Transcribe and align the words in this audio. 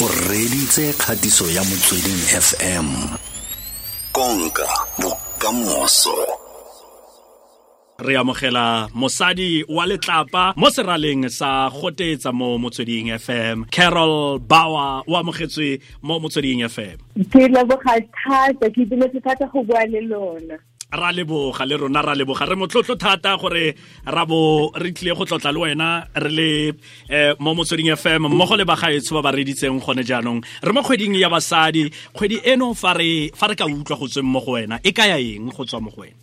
o 0.00 0.08
reditse 0.30 0.92
kgatiso 0.92 1.50
ya 1.50 1.64
motsweding 1.64 2.22
fm 2.46 2.86
konka 4.12 4.68
bokamoso. 5.02 6.14
Re 7.98 8.16
amogela 8.16 8.88
mosadi 8.94 9.64
wa 9.68 9.86
letlapa 9.86 10.54
mo 10.56 10.70
seraleng 10.70 11.28
sa 11.28 11.68
gotetsa 11.70 12.32
mo 12.32 12.58
motsweding 12.58 13.10
fm 13.18 13.64
carol 13.70 14.38
bouwer 14.38 15.02
o 15.06 15.16
amogetswe 15.16 15.80
mo 16.02 16.20
motsweding 16.20 16.62
fm 16.68 16.98
ke 17.34 17.48
leboga 17.50 17.98
thata 18.14 18.70
ke 18.70 18.82
itumetse 18.86 19.20
thata 19.20 19.50
go 19.50 19.62
bua 19.62 19.82
le 19.86 20.00
lona 20.00 20.58
ra 20.90 21.12
leboga 21.12 21.66
le 21.66 21.76
rona 21.76 22.02
ra 22.02 22.14
leboga. 22.14 22.46
Re 22.46 22.56
motlotlo 22.56 22.96
thata 22.96 23.36
gore 23.36 23.74
ra 24.06 24.24
bo 24.24 24.70
re 24.74 24.92
tlile 24.92 25.14
go 25.14 25.24
tlotla 25.24 25.52
le 25.52 25.60
wena 25.60 26.06
re 26.14 26.30
le 26.30 26.72
um 27.10 27.36
mo 27.44 27.54
motsweding 27.54 27.92
fm 27.92 28.24
mmogo 28.24 28.56
le 28.56 28.64
bagaetsho 28.64 29.14
ba 29.14 29.22
ba 29.22 29.32
reditseng 29.36 29.80
gone 29.84 30.02
jaanong. 30.02 30.40
Re 30.62 30.72
mo 30.72 30.80
kgweding 30.82 31.14
ya 31.20 31.28
basadi 31.28 31.90
kgwedi 32.14 32.40
eno 32.44 32.72
fa 32.74 32.94
re 32.94 33.30
ka 33.32 33.66
utlwa 33.66 33.98
go 33.98 34.06
tsweng 34.08 34.24
mo 34.24 34.40
go 34.40 34.52
wena 34.52 34.80
e 34.82 34.92
kaya 34.92 35.18
eng 35.20 35.52
go 35.52 35.64
tswa 35.64 35.80
mo 35.80 35.90
go 35.90 36.02
wena? 36.02 36.16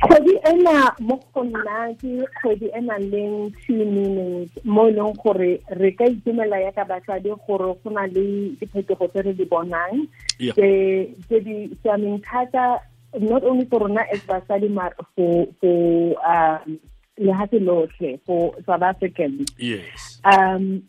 Kgwedi 0.00 0.32
ena 0.44 0.92
mo 1.00 1.20
go 1.32 1.44
nna 1.44 1.92
ke 2.00 2.24
kgwedi 2.40 2.68
e 2.68 2.80
nang 2.80 3.08
leng 3.12 3.52
two 3.64 3.84
minutes 3.84 4.52
mo 4.64 4.88
e 4.88 4.92
leng 4.92 5.16
gore 5.16 5.60
re 5.72 5.90
ka 5.96 6.04
itumela 6.04 6.60
ya 6.60 6.72
ka 6.72 6.84
basadi 6.84 7.32
gore 7.48 7.72
go 7.80 7.88
na 7.90 8.04
le 8.04 8.56
diphetogo 8.60 9.08
tse 9.08 9.22
re 9.24 9.32
di 9.32 9.44
bonang. 9.44 10.04
Tse 10.36 11.36
di 11.44 11.68
siameng 11.80 12.20
thata 12.24 12.80
not 13.18 13.44
only 13.44 13.64
for 13.64 13.80
rona 13.80 14.04
as 14.12 14.20
basadi 14.20 14.70
mar 14.70 14.94
for 15.16 15.48
for 15.60 16.14
um 16.26 16.78
lehatshe 17.18 17.60
lotlhe 17.60 18.20
for 18.26 18.54
south 18.66 18.82
africans. 18.82 19.48
Yes. 19.58 20.20
Um 20.24 20.82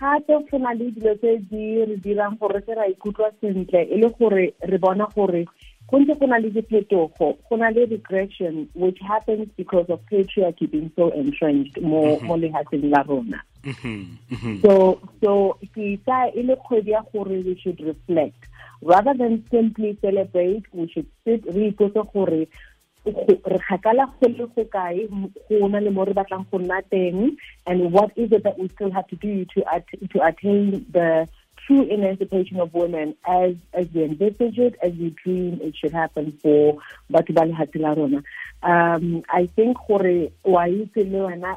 gape 0.00 0.50
go 0.50 0.58
na 0.58 0.72
le 0.72 0.90
dilo 0.90 1.14
tse 1.20 1.38
di 1.50 1.84
re 1.84 1.96
dirang 1.96 2.38
gore 2.40 2.62
se 2.66 2.74
ra 2.74 2.86
ikutlwa 2.88 3.30
sentle 3.40 3.82
e 3.84 3.96
le 4.00 4.08
gore 4.18 4.54
re 4.62 4.78
bona 4.78 5.06
gore 5.14 5.44
go 5.90 5.98
ntse 5.98 6.14
go 6.14 6.26
na 6.26 6.38
le 6.38 6.50
diphetogo 6.50 7.38
go 7.48 7.56
na 7.56 7.70
le 7.70 7.86
regression 7.86 8.68
which 8.74 8.98
happens 9.00 9.48
because 9.56 9.86
of 9.88 10.00
patriarchy 10.10 10.70
being 10.70 10.90
so 10.96 11.10
entrenched 11.10 11.80
mo 11.82 12.02
mm-hmm. 12.02 12.26
mo 12.26 12.36
lehatsheng 12.36 12.90
la 12.90 13.02
rona 13.02 13.42
mm-hmm. 13.64 14.04
Mm-hmm. 14.30 14.56
so 14.62 15.00
so 15.20 15.58
ke 15.74 15.98
tsa 16.06 16.30
e 16.34 16.42
le 16.42 16.56
kgwedi 16.56 16.90
ya 16.90 17.02
gore 17.12 17.42
we 17.42 17.56
should 17.62 17.80
reflect 17.80 18.46
rather 18.82 19.14
than 19.14 19.42
simply 19.50 19.98
celebrate 20.00 20.62
we 20.72 20.88
should 20.88 21.08
sit 21.24 21.44
re 21.54 21.68
ipotse 21.70 22.02
gore 22.12 22.46
re 23.52 23.58
kgakala 23.66 24.06
go 24.20 24.28
le 24.28 24.46
go 24.54 24.64
kae 24.64 25.08
go 25.48 25.68
na 25.68 25.80
le 25.80 25.90
mo 25.90 26.04
re 26.04 26.12
batlang 26.12 26.46
go 26.50 26.58
nna 26.58 26.82
teng 26.90 27.36
and 27.66 27.92
what 27.92 28.10
is 28.16 28.32
it 28.32 28.44
that 28.44 28.58
we 28.58 28.68
still 28.68 28.90
have 28.90 29.06
to 29.08 29.16
do 29.16 29.44
to 29.54 29.64
at 29.74 29.84
to 30.10 30.22
attain 30.22 30.86
the 30.92 31.26
true 31.66 31.82
emancipation 31.82 32.60
of 32.60 32.72
women 32.74 33.14
as 33.26 33.54
as 33.72 33.86
we 33.94 34.04
envisage 34.04 34.58
it 34.58 34.74
as 34.82 34.92
we 34.92 35.10
dream 35.22 35.60
it 35.62 35.76
should 35.76 35.92
happen 35.92 36.32
for 36.42 36.78
batho 37.10 37.34
ba 37.34 37.44
la 37.78 37.92
rona. 37.94 38.22
Um 38.62 39.22
i 39.28 39.46
think 39.46 39.76
gore 39.86 40.30
wa 40.44 40.64
itse 40.66 41.04
le 41.10 41.20
wena 41.26 41.56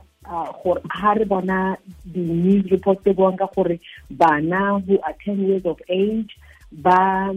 gore 0.64 0.82
ha 0.90 1.14
re 1.14 1.26
bona 1.26 1.78
di-news 2.06 2.72
reports 2.72 3.04
tse 3.04 3.14
buang 3.14 3.38
ka 3.38 3.48
gore 3.56 3.80
bana 4.10 4.80
who 4.80 5.00
are 5.00 5.16
ten 5.26 5.40
years 5.48 5.66
of 5.66 5.80
age 5.90 6.38
ba 6.72 7.34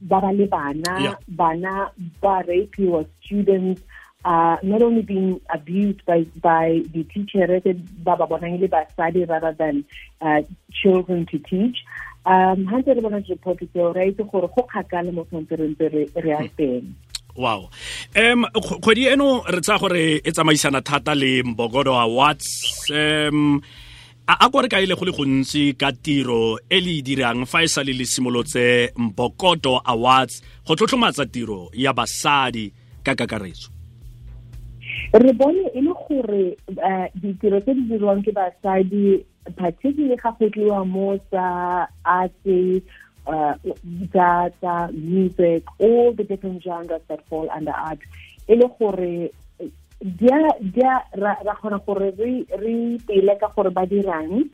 ba 0.00 0.20
ba 0.20 0.32
le 0.32 0.46
bana 0.46 1.16
bana 1.28 1.90
ba 2.20 2.42
students 3.24 3.82
uh, 4.24 4.56
not 4.62 4.82
only 4.82 5.02
being 5.02 5.40
abused 5.50 6.04
by 6.04 6.26
by 6.40 6.82
the 6.92 7.04
teacher 7.04 7.46
ba 8.02 8.16
ba 8.16 8.26
bonang 8.26 8.60
le 8.60 8.68
basadi 8.68 9.28
rather 9.28 9.52
than 9.52 9.84
uh, 10.20 10.42
children 10.72 11.26
to 11.26 11.38
teach 11.38 11.84
um 12.24 12.66
ha 12.66 12.82
re 12.86 13.00
bona 13.00 13.22
report 13.28 13.58
tseo 13.58 13.92
re 13.94 14.10
itse 14.10 14.24
gore 14.30 14.48
go 14.54 14.62
kgakala 14.66 15.12
mo 15.12 15.24
tshwanetse 15.24 15.86
re 15.92 16.02
re 16.14 16.30
ya 16.30 16.40
teng. 16.58 16.94
Wow. 17.36 17.68
Um 18.16 18.46
kgwedi 18.54 19.06
eno 19.12 19.44
re 19.44 19.60
tsa 19.60 19.78
gore 19.78 20.20
e 20.24 20.30
tsamaisana 20.32 20.80
thata 20.80 21.14
le 21.14 21.42
mbogodo 21.42 21.94
awards 21.94 22.48
um 22.90 23.60
a 24.26 24.50
kore 24.50 24.68
ka 24.68 24.80
ile 24.80 24.96
go 24.96 25.04
le 25.04 25.12
gontsi 25.12 25.78
ka 25.78 25.92
tiro 25.92 26.58
e 26.66 26.80
le 26.80 26.98
e 26.98 27.02
dirang 27.02 27.46
fa 27.46 27.62
e 27.62 27.68
sale 27.68 27.92
le 27.94 28.04
simolotse 28.04 28.90
mbokoto 28.96 29.78
awards 29.84 30.42
go 30.66 30.74
tlotlomatsa 30.74 31.30
tiro 31.30 31.70
ya 31.72 31.92
basadi 31.92 32.72
ka 33.04 33.14
kakaretso 33.14 33.75
re 35.12 35.32
bone 35.32 35.70
e 35.74 35.80
le 35.80 35.92
gore 35.92 36.56
eh, 36.66 37.08
ditiro 37.14 37.60
tse 37.60 37.74
di 37.74 37.82
dirwang 37.90 38.22
ke 38.22 38.32
basadi 38.32 39.24
particularly 39.56 40.16
ga 40.16 40.30
go 40.38 40.46
tliwa 40.50 40.84
mo 40.84 41.16
tsa 41.30 41.86
arte 42.02 42.82
eh, 43.26 43.54
tsa 44.12 44.50
tsa 44.60 44.74
music 44.92 45.62
all 45.78 46.12
the 46.14 46.24
different 46.24 46.62
genres 46.62 47.02
that 47.08 47.20
fall 47.28 47.48
under 47.50 47.74
art 47.74 48.00
e 48.48 48.54
le 48.54 48.68
gore 48.78 49.30
dia 50.00 50.38
dia 50.60 51.00
ra 51.16 51.54
kgona 51.56 51.78
gore 51.86 52.12
re 52.18 52.44
re 52.60 52.76
pele 53.06 53.34
ka 53.40 53.48
gore 53.56 53.70
ba 53.70 53.86
dirang 53.86 54.44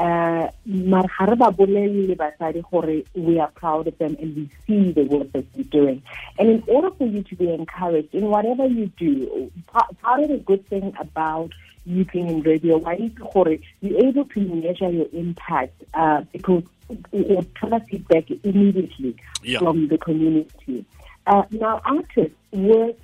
uh 0.00 0.48
mar 0.64 1.04
ga 1.14 1.24
re 1.30 1.36
ba 1.40 1.48
bolelle 1.60 2.14
basadi 2.20 2.62
gore 2.70 2.94
we 3.14 3.38
are 3.38 3.50
proud 3.60 3.86
of 3.86 3.96
them 3.98 4.16
and 4.20 4.36
we 4.36 4.44
see 4.66 4.92
the 4.98 5.04
work 5.12 5.30
that 5.32 5.44
they're 5.54 5.72
doing 5.74 6.02
and 6.38 6.48
in 6.54 6.62
order 6.66 6.90
for 7.00 7.06
you 7.06 7.22
to 7.30 7.36
be 7.36 7.48
encouraged 7.52 8.14
in 8.14 8.28
whatever 8.34 8.66
you 8.66 8.86
do 9.02 9.50
part 9.72 10.22
of 10.22 10.28
the 10.28 10.38
good 10.38 10.64
thing 10.68 10.92
about 10.98 11.50
you 11.84 12.04
being 12.12 12.28
in 12.28 12.40
radio 12.42 12.78
why 12.78 12.94
is 12.94 13.12
gore 13.12 13.56
you're 13.82 14.06
able 14.06 14.24
to 14.36 14.40
measure 14.40 14.90
your 14.90 15.08
impact 15.12 15.82
uh 15.94 16.20
because 16.32 16.64
or 17.12 17.44
tell 17.58 17.74
us 17.74 17.82
feedback 17.90 18.30
immediately 18.42 19.14
yeah. 19.42 19.58
from 19.58 19.86
the 19.88 19.98
community 19.98 20.84
uh, 21.26 21.42
now 21.50 21.80
artists 21.84 22.36
work 22.52 22.96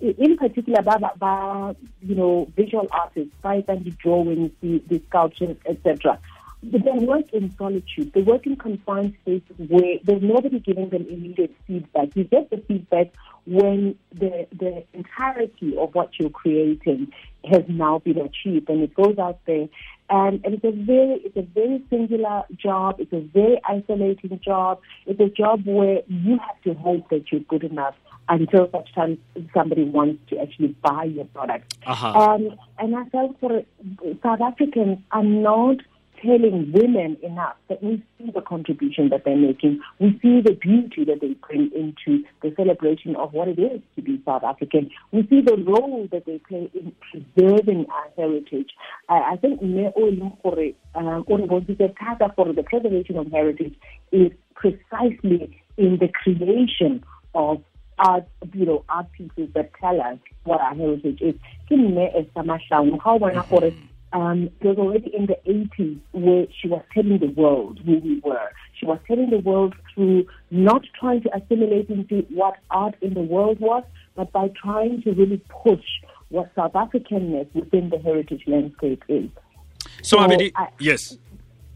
in 0.00 0.36
particular, 0.36 0.82
ba, 0.82 0.98
ba, 1.16 1.76
you 2.02 2.14
know, 2.14 2.48
visual 2.56 2.86
artists, 2.90 3.32
by 3.42 3.62
the 3.66 3.76
drawings, 4.02 4.50
the, 4.60 4.82
the 4.88 5.02
sculptures, 5.08 5.56
etc. 5.66 6.18
They 6.62 6.78
work 6.92 7.32
in 7.34 7.54
solitude. 7.56 8.12
They 8.14 8.22
work 8.22 8.46
in 8.46 8.56
confined 8.56 9.14
spaces 9.20 9.68
where 9.68 9.98
there's 10.02 10.22
nobody 10.22 10.60
giving 10.60 10.88
them 10.88 11.06
immediate 11.08 11.54
feedback. 11.66 12.16
You 12.16 12.24
get 12.24 12.48
the 12.48 12.56
feedback 12.56 13.12
when 13.44 13.96
the 14.12 14.46
the 14.50 14.84
entirety 14.94 15.76
of 15.76 15.94
what 15.94 16.18
you're 16.18 16.30
creating 16.30 17.12
has 17.44 17.64
now 17.68 17.98
been 17.98 18.18
achieved 18.18 18.70
and 18.70 18.82
it 18.82 18.94
goes 18.94 19.18
out 19.18 19.40
there. 19.44 19.68
And, 20.08 20.44
and 20.44 20.54
it's 20.54 20.64
a 20.64 20.70
very 20.70 21.20
it's 21.24 21.36
a 21.36 21.42
very 21.42 21.84
singular 21.90 22.44
job. 22.56 22.96
It's 22.98 23.12
a 23.12 23.20
very 23.20 23.60
isolating 23.68 24.40
job. 24.42 24.80
It's 25.06 25.20
a 25.20 25.28
job 25.28 25.66
where 25.66 26.00
you 26.06 26.38
have 26.38 26.62
to 26.62 26.74
hope 26.80 27.10
that 27.10 27.30
you're 27.30 27.42
good 27.42 27.64
enough 27.64 27.94
until 28.28 28.68
such 28.70 28.94
time 28.94 29.18
somebody 29.52 29.84
wants 29.84 30.22
to 30.30 30.38
actually 30.38 30.68
buy 30.82 31.04
your 31.04 31.26
product. 31.26 31.76
Uh-huh. 31.86 32.08
Um, 32.08 32.56
and 32.78 32.96
I 32.96 33.04
felt 33.10 33.38
for 33.40 33.62
South 34.22 34.40
Africans 34.40 34.98
are 35.10 35.22
not 35.22 35.78
telling 36.24 36.72
women 36.72 37.16
enough 37.22 37.56
that 37.68 37.82
we 37.82 38.02
see 38.18 38.30
the 38.30 38.40
contribution 38.40 39.10
that 39.10 39.24
they're 39.24 39.36
making. 39.36 39.80
We 39.98 40.18
see 40.22 40.40
the 40.40 40.52
beauty 40.52 41.04
that 41.04 41.20
they 41.20 41.34
bring 41.46 41.70
into 41.74 42.24
the 42.42 42.54
celebration 42.56 43.14
of 43.16 43.32
what 43.32 43.48
it 43.48 43.58
is 43.58 43.80
to 43.96 44.02
be 44.02 44.22
South 44.24 44.42
African. 44.42 44.90
We 45.12 45.26
see 45.28 45.42
the 45.42 45.56
role 45.56 46.08
that 46.12 46.24
they 46.26 46.38
play 46.48 46.70
in 46.74 46.92
preserving 47.10 47.86
our 47.90 48.08
heritage. 48.16 48.70
Uh, 49.08 49.20
I 49.32 49.36
think 49.36 49.60
for 52.34 52.52
the 52.52 52.62
preservation 52.62 53.16
of 53.16 53.30
heritage 53.30 53.74
is 54.12 54.32
precisely 54.54 55.60
in 55.76 55.98
the 55.98 56.08
creation 56.08 57.04
of 57.34 57.62
art, 58.04 58.26
you 58.52 58.66
know, 58.66 58.84
art 58.88 59.10
pieces 59.12 59.48
that 59.54 59.72
tell 59.80 60.00
us 60.00 60.18
what 60.44 60.60
our 60.60 60.74
heritage 60.74 61.20
is. 61.20 61.34
Um, 64.12 64.48
it 64.60 64.66
was 64.66 64.78
already 64.78 65.12
in 65.12 65.26
the 65.26 65.36
80s 65.44 65.98
where 66.12 66.46
she 66.60 66.68
was 66.68 66.82
telling 66.92 67.18
the 67.18 67.30
world 67.30 67.80
who 67.84 67.98
we 67.98 68.20
were. 68.20 68.48
She 68.78 68.86
was 68.86 69.00
telling 69.08 69.30
the 69.30 69.38
world 69.38 69.74
through 69.92 70.26
not 70.52 70.82
trying 70.98 71.22
to 71.22 71.34
assimilate 71.34 71.88
into 71.88 72.24
what 72.30 72.54
art 72.70 72.94
in 73.00 73.14
the 73.14 73.22
world 73.22 73.58
was, 73.58 73.82
but 74.14 74.30
by 74.30 74.50
trying 74.62 75.02
to 75.02 75.12
really 75.12 75.42
push 75.62 75.84
what 76.28 76.50
South 76.54 76.74
Africanness 76.74 77.52
within 77.54 77.90
the 77.90 77.98
heritage 77.98 78.44
landscape 78.46 79.02
is. 79.08 79.30
So, 80.02 80.16
so 80.16 80.18
I, 80.20 80.68
yes. 80.78 81.16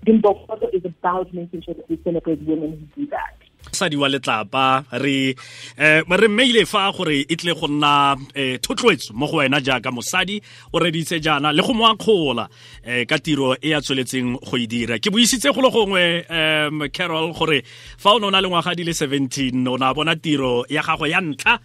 Dimbokodo 0.06 0.72
is 0.72 0.84
about 0.84 1.34
making 1.34 1.62
sure 1.62 1.74
that 1.74 1.88
we 1.90 2.00
celebrate 2.04 2.40
women 2.42 2.88
who 2.94 3.02
do 3.02 3.10
that. 3.10 3.36
Sadi 3.78 3.96
wa 3.96 4.08
letlapa 4.08 4.84
re 5.02 5.34
eh 5.78 6.02
re 6.20 6.28
mmeile 6.28 6.66
fa 6.66 6.90
gore 6.92 7.22
e 7.22 7.36
tle 7.36 7.54
go 7.54 7.68
nna 7.70 8.16
eh 8.34 8.58
thotloetso 8.58 9.14
mo 9.14 9.26
go 9.30 9.38
wena 9.38 9.60
jaaka 9.60 9.90
mosadi 9.94 10.40
o 10.72 10.78
reditse 10.78 11.20
jaana 11.20 11.52
le 11.52 11.62
go 11.62 11.74
mo 11.74 11.86
akgola 11.86 12.48
eh 12.82 13.06
ka 13.06 13.18
tiro 13.18 13.54
e 13.54 13.70
ya 13.70 13.80
tsweletseng 13.80 14.38
go 14.42 14.56
e 14.58 14.66
dira. 14.66 14.98
Ke 14.98 15.10
buisitse 15.10 15.54
go 15.54 15.62
le 15.62 15.70
gongwe 15.70 16.04
um 16.26 16.88
carol 16.90 17.32
gore 17.32 17.62
fa 17.98 18.14
o 18.14 18.18
ne 18.18 18.26
o 18.26 18.30
na 18.30 18.40
le 18.40 18.48
ngwaga 18.48 18.74
di 18.74 18.82
le 18.84 18.92
17 18.92 19.68
o 19.68 19.76
na 19.78 19.94
bona 19.94 20.16
tiro 20.16 20.64
ya 20.68 20.82
gago 20.82 21.06
ya 21.06 21.20
ntlha 21.20 21.58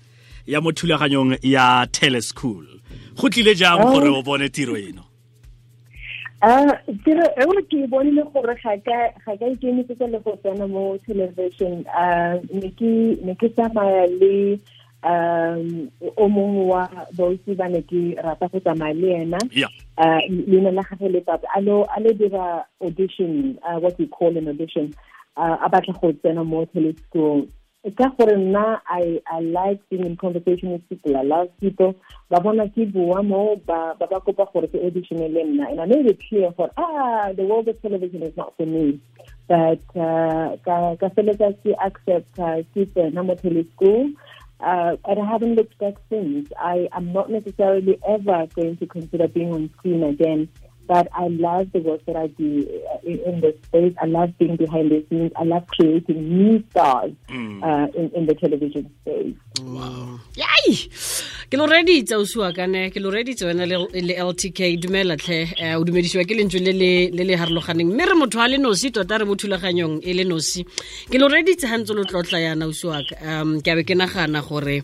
ya 0.45 0.61
mo 0.61 0.71
thulaganyong 0.71 1.39
ya 1.41 1.87
teleschool 1.91 2.67
go 3.15 3.29
tlile 3.29 3.55
jang 3.55 3.79
gore 3.79 4.09
o 4.09 4.21
bone 4.21 4.49
tiro 4.49 4.77
eno 4.77 5.12
Ah, 6.43 6.75
tiro 7.05 7.23
eo 7.39 7.53
ke 7.71 7.77
e 7.83 7.87
bonile 7.87 8.23
gore 8.33 8.51
ga 8.59 8.75
ka 8.83 8.97
ga 9.23 9.33
ka 9.39 9.45
ikemisetsa 9.47 10.11
le 10.11 10.19
go 10.19 10.35
tsena 10.43 10.67
mo 10.67 10.97
television 11.07 11.85
uh 11.87 12.35
ne 12.51 12.67
ke 12.79 13.15
ne 13.23 13.31
ke 13.39 13.47
tsamaya 13.55 14.03
le 14.19 14.59
um 15.07 15.87
o 16.19 16.27
mongwe 16.27 16.65
wa 16.67 16.83
bosi 17.15 17.55
ba 17.55 17.69
ne 17.71 17.79
ke 17.87 18.19
rata 18.19 18.51
go 18.51 18.59
tsamaya 18.59 18.91
le 18.93 19.09
ena. 19.23 19.39
Leina 20.27 20.71
la 20.75 20.83
gagwe 20.83 21.13
le 21.15 21.21
papa 21.23 21.47
alo 21.55 21.87
alo 21.95 22.11
dira 22.11 22.65
audition 22.81 23.55
uh, 23.63 23.79
what 23.79 23.95
we 23.97 24.05
call 24.07 24.35
an 24.37 24.49
audition 24.51 24.91
uh, 25.39 25.63
a 25.63 25.69
batla 25.71 25.95
go 26.01 26.11
tsena 26.11 26.43
mo 26.43 26.65
teleschool 26.75 27.47
ka 27.91 28.09
gore 28.17 28.37
nna 28.37 28.79
I, 28.87 29.19
I 29.27 29.39
like 29.41 29.81
being 29.89 30.05
in 30.05 30.15
conversation 30.15 30.71
with 30.71 30.87
people. 30.87 31.17
I 31.17 31.21
love 31.21 31.49
people. 31.59 31.95
Ba 32.29 32.39
bona 32.39 32.69
ke 32.69 32.87
bua 32.91 33.23
mo 33.23 33.55
ba 33.67 33.95
ba 33.99 34.07
kopa 34.07 34.47
gore 34.53 34.67
ke 34.67 34.79
auditionele 34.79 35.43
nna. 35.43 35.71
And 35.71 35.81
I 35.81 35.85
made 35.85 36.05
it 36.05 36.21
clear 36.29 36.51
for 36.53 36.71
ah 36.77 37.33
the 37.33 37.43
world 37.43 37.67
of 37.67 37.81
television 37.81 38.23
is 38.23 38.37
not 38.37 38.55
for 38.55 38.65
me. 38.65 39.01
But 39.47 39.83
uh, 39.99 40.55
ka 40.63 40.95
ka 40.95 41.09
feletsa 41.11 41.51
ke 41.59 41.75
accept 41.83 42.39
uh, 42.39 42.63
ke 42.71 42.87
tsena 42.95 43.23
mo 43.23 43.35
teleschool. 43.35 44.15
Uh, 44.63 44.95
and 45.03 45.19
I 45.19 45.25
haven't 45.25 45.55
looked 45.55 45.77
back 45.77 45.95
since. 46.09 46.47
I 46.57 46.87
am 46.93 47.11
not 47.11 47.29
necessarily 47.29 47.99
ever 48.07 48.47
going 48.55 48.77
to 48.77 48.87
consider 48.87 49.27
being 49.27 49.51
on 49.51 49.69
screen 49.77 50.03
again 50.03 50.47
but 50.87 51.07
I 51.13 51.27
love 51.27 51.71
the 51.71 51.79
work 51.79 52.05
that 52.05 52.15
I 52.15 52.27
do 52.27 52.67
uh, 52.93 52.97
in, 53.03 53.19
in 53.19 53.41
this 53.41 53.55
space. 53.63 53.93
I 54.01 54.05
love 54.05 54.37
being 54.37 54.55
behind 54.57 54.91
the 54.91 55.05
scenes. 55.09 55.31
I 55.35 55.43
love 55.43 55.65
creating 55.67 56.19
new 56.37 56.63
stars 56.71 57.11
Mm. 57.29 57.63
uh, 57.63 57.87
in, 57.99 58.09
in 58.15 58.25
the 58.27 58.35
television 58.35 58.89
space. 59.01 59.35
yai 60.35 60.73
ke 61.49 61.55
lo 61.57 61.65
reditse 61.67 62.13
o 62.17 62.25
sua 62.25 62.51
kane 62.53 62.89
ke 62.93 62.99
lo 62.99 63.11
reditse 63.11 63.45
wena 63.45 63.65
le 63.69 63.77
le 64.01 64.13
ltk 64.17 64.59
dumela 64.81 65.15
tlhe 65.17 65.39
eh, 65.57 65.75
o 65.77 65.83
dumedisiwa 65.85 66.25
ke 66.25 66.33
lentswe 66.37 66.59
le 66.67 66.73
le 66.73 66.91
le 67.13 67.23
le 67.29 67.35
harologaneng 67.37 67.89
mme 67.93 68.05
re 68.09 68.15
motho 68.17 68.41
a 68.41 68.47
le 68.49 68.57
nosi 68.57 68.91
tota 68.91 69.17
re 69.21 69.25
mo 69.25 69.35
thulaganyong 69.35 70.01
e 70.03 70.13
le 70.13 70.23
nosi 70.25 70.65
ke 71.11 71.17
lo 71.21 71.29
reditse 71.29 71.69
ga 71.69 71.77
ntse 71.77 71.93
lo 71.93 72.03
tlotla 72.03 72.39
yana 72.41 72.65
o 72.67 72.73
suaka 72.73 73.15
um 73.21 73.61
ke 73.61 73.69
abe 73.71 73.83
ke 73.85 73.93
nagana 73.95 74.41
gore 74.41 74.81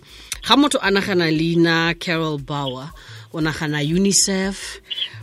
ga 0.47 0.55
motho 0.55 0.77
a 0.81 0.89
nagana 0.93 1.27
leina 1.33 1.93
carol 1.99 2.37
bouwer 2.37 2.89
o 3.33 3.41
nagana 3.41 3.81
unicef 3.81 4.79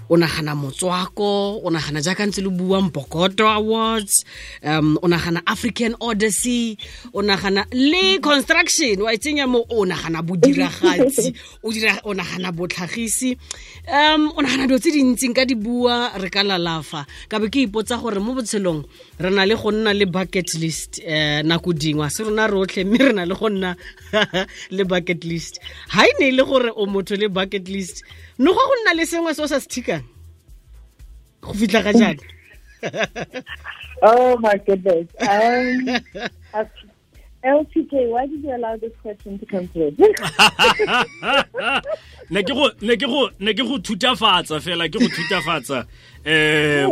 o 0.09 0.17
nagana 0.17 0.55
motswako 0.55 1.63
o 1.65 1.71
nagana 1.71 2.01
jaaka 2.03 2.27
ntse 2.27 2.41
le 2.43 2.49
bua 2.51 2.83
mpokoto 2.83 3.49
awards 3.49 4.25
um 4.63 4.99
o 5.03 5.09
nagana 5.09 5.43
african 5.47 5.95
odyssey 6.01 6.77
o 7.13 7.23
nagana 7.23 7.67
le 7.71 8.19
construction 8.19 9.03
wa 9.03 9.15
itsenya 9.15 9.37
tsenya 9.37 9.47
mo 9.47 9.65
o 9.69 9.85
nagana 9.85 10.23
bodiragatsi 10.23 11.35
o 11.63 11.73
dira 11.73 12.01
o 12.05 12.15
nagana 12.15 12.53
botlhagisi. 12.53 13.37
Um 13.87 14.33
o 14.37 14.43
nagana 14.43 14.67
dilo 14.67 14.79
tse 14.79 14.91
dintsing 14.93 15.35
ka 15.35 15.45
di 15.45 15.55
bua 15.55 16.13
re 16.17 16.31
ka 16.31 16.43
lalafa. 16.43 17.07
Ka 17.29 17.39
be 17.39 17.49
ke 17.49 17.67
ipotsa 17.69 18.01
gore 18.01 18.19
mo 18.19 18.33
botshelong 18.35 18.85
re 19.21 19.31
na 19.31 19.45
le 19.45 19.55
go 19.55 19.71
nna 19.71 19.93
le 19.93 20.07
bucket 20.07 20.55
list 20.57 21.01
um 21.05 21.47
nako 21.47 21.73
dingwa 21.73 22.11
se 22.11 22.25
rona 22.25 22.47
rotlhe 22.49 22.85
mme 22.85 22.99
re 22.99 23.13
na 23.13 23.25
le 23.25 23.35
go 23.35 23.49
nna 23.49 23.77
le 24.77 24.85
bucket 24.85 25.25
list. 25.25 25.61
Ga 25.93 26.05
e 26.05 26.13
ne 26.21 26.29
e 26.29 26.33
le 26.33 26.45
gore 26.45 26.73
o 26.75 26.87
motho 26.87 27.17
le 27.17 27.29
bucket 27.29 27.69
list 27.69 28.05
no 28.39 28.53
go 28.53 28.63
go 28.69 28.75
nna 28.83 28.95
le 28.95 29.07
sengwe 29.07 29.35
se 29.35 29.43
o 29.43 29.47
sa 29.47 29.61
se 29.61 29.69
thikang 29.69 30.05
go 31.41 31.53
fitlha 31.53 31.83
ga 31.83 31.93
jaana 31.93 32.23
Oh 34.03 34.37
my 34.39 34.57
goodness. 34.59 35.09
Um, 35.21 35.89
LTK, 37.45 38.11
why 38.11 38.27
did 38.27 38.43
you 38.43 38.55
allow 38.57 38.77
this 38.77 38.93
question 39.03 39.39
to 39.39 39.47
come 39.47 39.69
through? 39.69 39.95
ne 42.31 42.43
ke 42.43 42.51
go 42.59 42.71
ne 42.83 42.97
ke 42.99 43.07
go 43.07 43.31
ne 43.39 43.55
ke 43.55 43.63
go 43.63 43.79
thutafatsa 43.79 44.59
fela 44.59 44.89
ke 44.91 44.99
go 44.99 45.07
thutafatsa 45.07 45.87
eh 46.27 46.87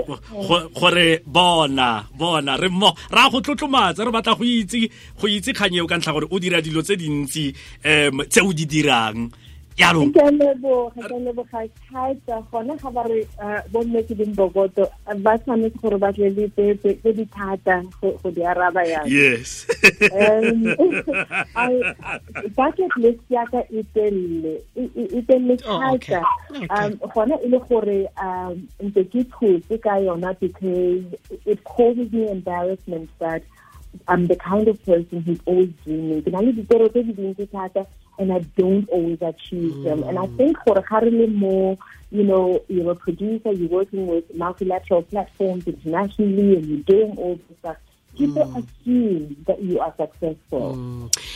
gore 0.79 1.19
bona 1.27 2.07
bona 2.15 2.55
re 2.57 2.69
mo 2.71 2.93
ra 3.11 3.27
go 3.35 3.41
tlotlomatsa 3.43 4.07
re 4.07 4.13
batla 4.15 4.39
go 4.39 4.47
itse 4.47 4.87
go 5.19 5.27
itse 5.27 5.51
kganyeo 5.51 5.89
ka 5.91 5.99
ntlha 5.99 6.15
gore 6.15 6.31
o 6.31 6.39
dira 6.39 6.63
dilo 6.63 6.87
tse 6.87 6.95
dintsi 7.03 7.51
em 7.83 8.23
tse 8.31 8.47
o 8.47 8.53
di 8.55 8.63
dirang 8.63 9.27
yaanong 9.81 10.13
ke 10.15 10.23
leboga 10.39 11.03
ke 11.11 11.17
leboga 11.27 11.61
thata 11.91 12.37
gona 12.53 12.77
ga 12.83 12.91
ba 12.95 13.03
re 13.11 13.27
uh, 13.43 13.59
bomme 13.75 14.01
ke 14.07 14.15
dimbokoto 14.21 14.87
ba 15.27 15.35
tshwanetse 15.43 15.79
gore 15.83 15.99
ba 15.99 16.13
tle 16.15 16.31
le 16.37 16.47
tse 16.55 16.67
tse- 16.79 16.95
tse 17.03 17.11
di 17.19 17.25
thata 17.35 17.83
go 18.01 18.13
go 18.23 18.31
di 18.31 18.47
araba 18.47 18.85
yana 18.87 19.11
yes 19.11 19.67
um 20.15 20.63
bucket 22.55 22.93
list 23.03 23.19
ya 23.29 23.45
ka 23.51 23.63
e 23.71 23.83
telele 23.95 24.55
e- 24.79 25.23
telele 25.27 25.59
Oh, 25.67 25.95
okay. 25.95 26.21
thata 26.23 26.23
Okay. 26.55 26.69
um 26.71 26.93
gona 27.15 27.35
e 27.43 27.49
le 27.51 27.59
gore 27.69 27.99
um 28.23 28.55
ntse 28.79 29.03
ke 29.11 29.27
thotse 29.35 29.75
ka 29.83 29.99
yona 30.07 30.33
because 30.39 31.03
it 31.47 31.65
causes 31.65 32.13
me 32.13 32.31
embarrassment 32.31 33.11
that 33.19 33.43
I'm 34.09 34.27
the 34.27 34.35
kind 34.37 34.67
of 34.69 34.79
person 34.85 35.23
who's 35.23 35.39
always 35.47 35.71
dreaming. 35.85 36.23
Ke 36.27 36.31
na 36.35 36.41
le 36.43 36.51
ditoro 36.53 36.89
tse 36.95 37.03
di 37.11 37.13
dintsi 37.15 37.47
thata 37.51 37.87
and 38.19 38.33
I 38.33 38.41
don't 38.57 38.89
always 38.89 39.21
achieve 39.23 39.83
them. 39.83 40.03
And 40.05 40.19
I 40.19 40.27
think 40.37 40.57
for 40.65 40.77
a 40.79 41.27
more, 41.29 41.79
you 42.11 42.25
know, 42.25 42.63
you're 42.69 42.93
a 42.93 42.95
producer, 42.95 43.53
you're 43.53 43.69
working 43.69 44.07
with 44.07 44.25
multilateral 44.35 45.03
platforms 45.03 45.67
internationally 45.67 46.57
and 46.57 46.67
you're 46.67 46.79
doing 46.81 47.17
all 47.19 47.37
this 47.49 47.59
stuff. 47.59 47.77
People 48.17 48.49
assume 48.55 49.37
that 49.47 49.61
you 49.63 49.81
are 49.81 49.93
successful. 49.97 50.79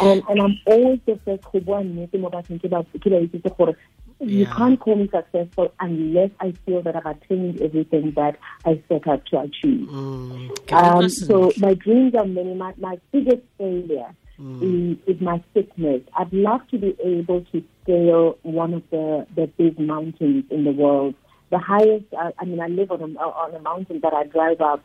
And 0.00 0.22
and 0.28 0.40
I'm 0.40 0.60
always 0.66 1.00
the 1.06 1.18
first 1.24 1.42
go 1.52 1.58
bua 1.60 1.82
nnete 1.82 2.20
mo 2.20 2.30
bathong 2.30 2.62
ke 2.62 2.70
ba 2.70 2.86
ke 2.86 3.10
ba 3.10 3.18
itsetse 3.18 3.74
you 4.20 4.44
Yeah. 4.44 4.54
can't 4.54 4.78
call 4.80 4.96
me 4.96 5.08
successful 5.08 5.72
unless 5.80 6.30
I 6.40 6.52
feel 6.66 6.82
that 6.82 6.96
I've 6.96 7.06
attained 7.06 7.60
everything 7.60 8.12
that 8.16 8.36
I 8.64 8.82
set 8.88 9.06
out 9.06 9.24
to 9.26 9.40
achieve. 9.40 9.88
Mm, 9.88 10.72
Um, 10.72 11.08
so 11.08 11.52
my 11.56 11.74
dreams 11.74 12.14
are 12.14 12.24
many. 12.26 12.54
My, 12.54 12.74
my 12.78 12.98
biggest 13.12 13.42
failure 13.58 14.10
is, 14.38 14.96
is 15.06 15.20
my 15.20 15.42
fitness. 15.54 16.02
I'd 16.16 16.32
love 16.32 16.60
to 16.70 16.78
be 16.78 16.96
able 17.02 17.44
to 17.52 17.62
scale 17.82 18.38
one 18.42 18.74
of 18.74 18.82
the, 18.90 19.26
the 19.34 19.46
big 19.46 19.78
mountains 19.78 20.44
in 20.50 20.64
the 20.64 20.70
world. 20.72 21.14
The 21.50 21.58
highest, 21.58 22.06
uh, 22.12 22.30
I 22.38 22.44
mean, 22.44 22.60
I 22.60 22.68
live 22.68 22.90
on 22.90 23.00
a, 23.00 23.18
on 23.18 23.54
a 23.54 23.58
mountain 23.60 24.00
that 24.02 24.12
I 24.12 24.24
drive 24.24 24.60
up, 24.60 24.82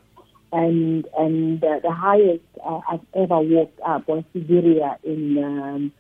and 0.51 1.05
and 1.17 1.63
uh, 1.63 1.79
the 1.83 1.91
highest 1.91 2.43
uh, 2.63 2.79
I've 2.89 3.05
ever 3.13 3.39
walked 3.39 3.79
up 3.81 4.07
was 4.07 4.23
Sigiriya 4.33 4.97
in 5.03 5.43
um, 5.43 5.91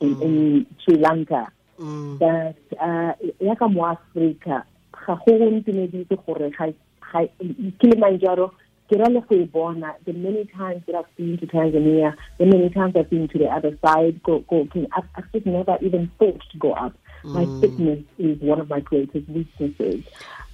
in, 0.00 0.22
in 0.22 0.66
Sri 0.84 0.96
Lanka. 0.96 1.50
Mm, 1.78 2.18
but 2.18 2.78
uh 2.78 3.12
ya 3.40 3.54
ka 3.54 3.66
mo 3.68 3.86
Africa 3.86 4.64
ga 4.92 5.16
go 5.24 5.38
go 5.38 5.48
ntumedise 5.48 6.12
gore 6.26 6.50
ga 6.50 6.66
ga 7.00 7.26
Kilimanjaro 7.80 8.52
ke 8.90 8.98
ra 9.00 9.08
le 9.14 9.20
go 9.28 9.36
e 9.36 9.44
bona 9.56 9.94
the 10.04 10.12
many 10.12 10.44
times 10.46 10.82
that 10.86 10.96
I've 11.00 11.16
been 11.16 11.38
to 11.38 11.46
Tanzania 11.46 12.14
the 12.38 12.46
many 12.46 12.70
times 12.70 12.96
I've 12.96 13.10
been 13.10 13.28
to 13.28 13.38
the 13.38 13.46
other 13.46 13.78
side 13.84 14.22
go 14.22 14.40
go 14.40 14.66
can 14.72 14.86
I've, 14.96 15.08
I've 15.14 15.32
just 15.32 15.46
never 15.46 15.78
even 15.80 16.10
thought 16.18 16.42
to 16.52 16.58
go 16.58 16.72
up. 16.72 16.94
My 17.22 17.46
fitness 17.60 18.02
is 18.18 18.40
one 18.40 18.60
of 18.60 18.68
my 18.68 18.80
greatest 18.80 19.28
weaknesses. 19.28 20.04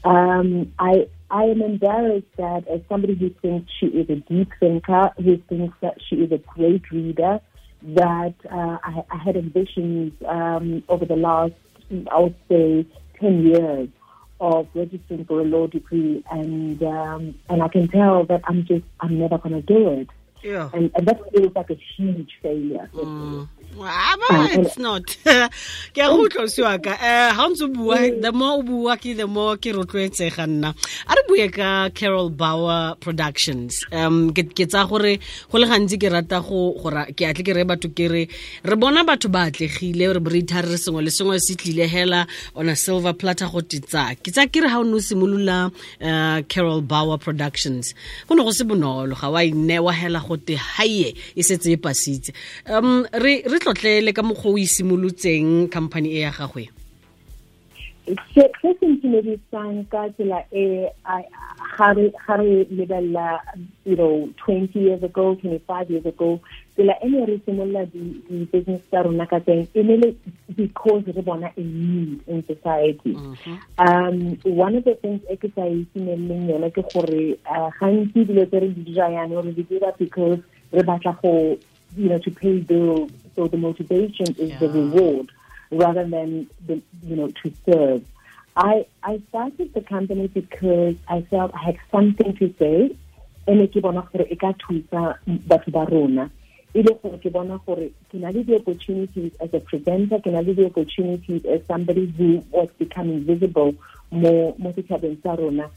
Um 0.04 0.72
I 0.78 1.08
I 1.30 1.44
am 1.44 1.62
embarrassed 1.62 2.36
that 2.36 2.68
as 2.68 2.80
somebody 2.88 3.14
who 3.14 3.30
thinks 3.30 3.72
she 3.80 3.86
is 3.86 4.10
a 4.10 4.16
deep 4.16 4.50
thinker 4.60 5.10
who 5.16 5.38
thinks 5.48 5.76
that 5.80 5.96
she 6.08 6.16
is 6.16 6.32
a 6.32 6.38
great 6.38 6.90
reader 6.90 7.40
that 7.82 8.34
uh, 8.50 8.78
I, 8.82 9.04
I 9.10 9.16
had 9.16 9.36
ambitions 9.36 10.12
um, 10.26 10.82
over 10.88 11.04
the 11.04 11.16
last, 11.16 11.52
I 12.10 12.18
would 12.18 12.34
say, 12.48 12.86
10 13.20 13.46
years 13.46 13.88
of 14.40 14.68
registering 14.74 15.24
for 15.24 15.40
a 15.40 15.44
law 15.44 15.66
degree, 15.66 16.24
and 16.30 16.82
um, 16.82 17.34
and 17.48 17.62
I 17.62 17.68
can 17.68 17.88
tell 17.88 18.24
that 18.24 18.42
I'm 18.44 18.64
just 18.66 18.84
I'm 19.00 19.18
never 19.18 19.38
going 19.38 19.54
to 19.54 19.62
do 19.62 19.90
it, 19.90 20.08
yeah. 20.42 20.70
and, 20.72 20.90
and 20.94 21.06
that 21.06 21.20
feels 21.32 21.54
like 21.54 21.70
a 21.70 21.78
huge 21.96 22.32
failure. 22.42 22.90
Mm. 22.92 23.48
Ah, 23.78 24.16
but 24.16 24.56
it's 24.56 24.78
not. 24.78 25.04
Ke 25.94 26.00
a 26.00 26.08
go 26.08 26.24
utlwa 26.24 26.76
ka 26.82 26.96
eh 27.00 27.32
ha 27.36 27.44
o 27.44 27.50
ntse 27.50 27.64
o 27.64 27.68
bua 27.68 27.98
the 28.22 28.32
more 28.32 28.58
o 28.58 28.62
bua 28.62 28.96
ke 28.96 29.16
the 29.16 29.26
more 29.26 29.56
ke 29.56 29.72
rotloetsega 29.76 30.46
nna. 30.48 30.72
A 30.72 31.12
re 31.12 31.22
bue 31.28 31.48
ka 31.52 31.90
carol 31.90 32.30
bower 32.30 32.96
productions. 33.00 33.84
Um 33.92 34.32
ke 34.32 34.44
tsa 34.56 34.86
gore 34.88 35.18
go 35.50 35.58
le 35.58 35.66
gantsi 35.66 35.98
ke 36.00 36.08
rata 36.12 36.40
go 36.40 36.72
gora 36.80 37.04
ke 37.12 37.28
atle 37.28 37.44
ke 37.44 37.52
re 37.52 37.64
batho 37.64 37.92
ke 37.92 38.08
re 38.08 38.22
re 38.64 38.76
bona 38.76 39.04
batho 39.04 39.28
ba 39.30 39.50
atlegile 39.50 40.08
re 40.14 40.20
re 40.20 40.40
itharere 40.40 40.78
sengwe 40.80 41.04
le 41.04 41.10
sengwe 41.10 41.38
se 41.40 41.56
tlile 41.56 41.86
hela 41.88 42.26
on 42.54 42.68
a 42.68 42.76
silver 42.76 43.12
platter 43.12 43.48
go 43.52 43.60
titsa 43.60 44.16
ke 44.16 44.32
tsa 44.32 44.46
ke 44.48 44.64
re 44.64 44.72
ga 44.72 44.80
o 44.80 44.84
ne 44.84 44.96
o 44.96 45.00
simolola 45.04 45.58
um 46.00 46.42
carol 46.48 46.80
bower 46.80 47.18
productions 47.18 47.92
go 48.28 48.34
ne 48.34 48.42
go 48.42 48.52
se 48.52 48.64
bonolo 48.64 49.12
ga 49.20 49.28
wa 49.28 49.44
inewa 49.44 49.92
hela 49.92 50.20
go 50.20 50.36
te 50.36 50.56
haie 50.56 51.12
e 51.36 51.42
setse 51.42 51.72
e 51.72 51.76
pasitse. 51.76 52.32
Um 52.66 53.04
re 53.12 53.42
re 53.66 53.72
tlotlele 53.72 54.12
ka 54.12 54.22
mokgwa 54.22 54.52
o 54.52 54.58
e 54.58 54.66
simolotseng 54.66 55.68
company 55.70 56.08
e 56.08 56.20
ya 56.20 56.30
gagwe 56.30 56.68
se 58.06 58.46
se 58.62 58.74
se 58.78 58.86
ntumedisang 58.86 59.82
ka 59.90 60.08
tsela 60.14 60.44
e 60.52 60.86
ga 61.76 62.36
re 62.38 62.66
lebella 62.70 63.40
you 63.84 63.96
know 63.96 64.28
20 64.46 64.78
years 64.78 65.02
ago 65.02 65.34
25 65.34 65.90
years 65.90 66.06
ago 66.06 66.38
tsela 66.76 66.94
e 67.02 67.08
ne 67.08 67.26
re 67.26 67.40
simolola 67.44 67.84
di-business 67.86 68.82
tsa 68.90 69.02
rona 69.02 69.26
ka 69.26 69.40
teng 69.40 69.66
e 69.74 69.82
ne 69.82 69.96
le 69.96 70.14
because 70.54 71.02
re 71.06 71.22
bona 71.22 71.50
a 71.56 71.60
need 71.60 72.22
in 72.28 72.42
society 72.46 73.18
mm-hmm. 73.18 73.56
um 73.82 74.38
one 74.44 74.76
of 74.76 74.84
the 74.84 74.94
things 75.02 75.20
e 75.26 75.36
ke 75.36 75.50
sa 75.54 75.66
itimeleleng 75.66 76.46
yona 76.54 76.70
ke 76.70 76.86
gore 76.94 77.34
gantsi 77.82 78.22
dilo 78.22 78.46
tse 78.46 78.60
re 78.62 78.68
di 78.70 78.82
dira 78.86 79.10
yane 79.10 79.34
re 79.34 79.52
di 79.52 79.66
dira 79.66 79.90
because 79.98 80.38
re 80.70 80.82
batla 80.86 81.18
go 81.18 81.58
you 81.96 82.08
know 82.08 82.18
to 82.18 82.30
pay 82.30 82.62
bills 82.62 83.10
so 83.36 83.46
the 83.46 83.56
motivation 83.56 84.26
is 84.38 84.50
yeah. 84.50 84.58
the 84.58 84.68
reward 84.68 85.30
rather 85.70 86.06
than 86.08 86.48
the, 86.66 86.82
you 87.04 87.16
know 87.16 87.28
to 87.42 87.52
serve. 87.64 88.04
I 88.56 88.86
I 89.02 89.20
started 89.28 89.74
the 89.74 89.82
company 89.82 90.28
because 90.28 90.96
I 91.08 91.20
felt 91.22 91.54
I 91.54 91.62
had 91.64 91.78
something 91.92 92.34
to 92.36 92.54
say 92.58 92.96
and 93.46 93.72
ke 93.72 93.82
bona 93.82 94.02
gore 94.12 94.26
e 94.30 94.36
ka 94.36 94.52
thusa 94.62 95.18
batho 95.48 95.70
ba 95.72 95.86
rona 95.90 96.30
e 96.74 96.82
le 96.82 96.94
gore 97.02 97.18
ke 97.18 97.32
bona 97.32 97.58
gore 97.66 97.90
ke 98.10 98.20
na 98.22 98.30
le 98.30 98.42
di-opportunities 98.42 99.32
as 99.40 99.54
a 99.54 99.60
presenter 99.60 100.18
ke 100.20 100.32
na 100.32 100.40
le 100.40 100.54
di-opportunities 100.54 101.44
as 101.44 101.60
somebody 101.66 102.06
who 102.18 102.42
was 102.50 102.68
becoming 102.78 103.20
visible 103.24 103.74
mo 104.10 104.54
mo 104.58 104.72
setšhabeng 104.78 105.20
sa 105.22 105.36
rona 105.36 105.70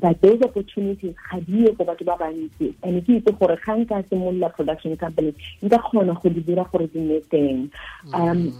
that 0.00 0.20
those 0.20 0.40
opportunities 0.42 1.14
ga 1.30 1.40
di 1.40 1.64
ye 1.64 1.72
go 1.72 1.84
batho 1.84 2.04
ba 2.04 2.16
bantsi. 2.20 2.74
And 2.82 3.04
ke 3.04 3.20
itse 3.20 3.38
gore 3.38 3.56
ga 3.64 3.76
nka 3.76 4.02
simolola 4.08 4.52
production 4.54 4.96
company 4.96 5.34
nka 5.62 5.78
kgona 5.78 6.20
go 6.22 6.28
di 6.28 6.40
dira 6.40 6.64
gore 6.72 6.86
di 6.86 7.00
nne 7.00 7.20
teng. 7.30 7.70
Um 8.12 8.52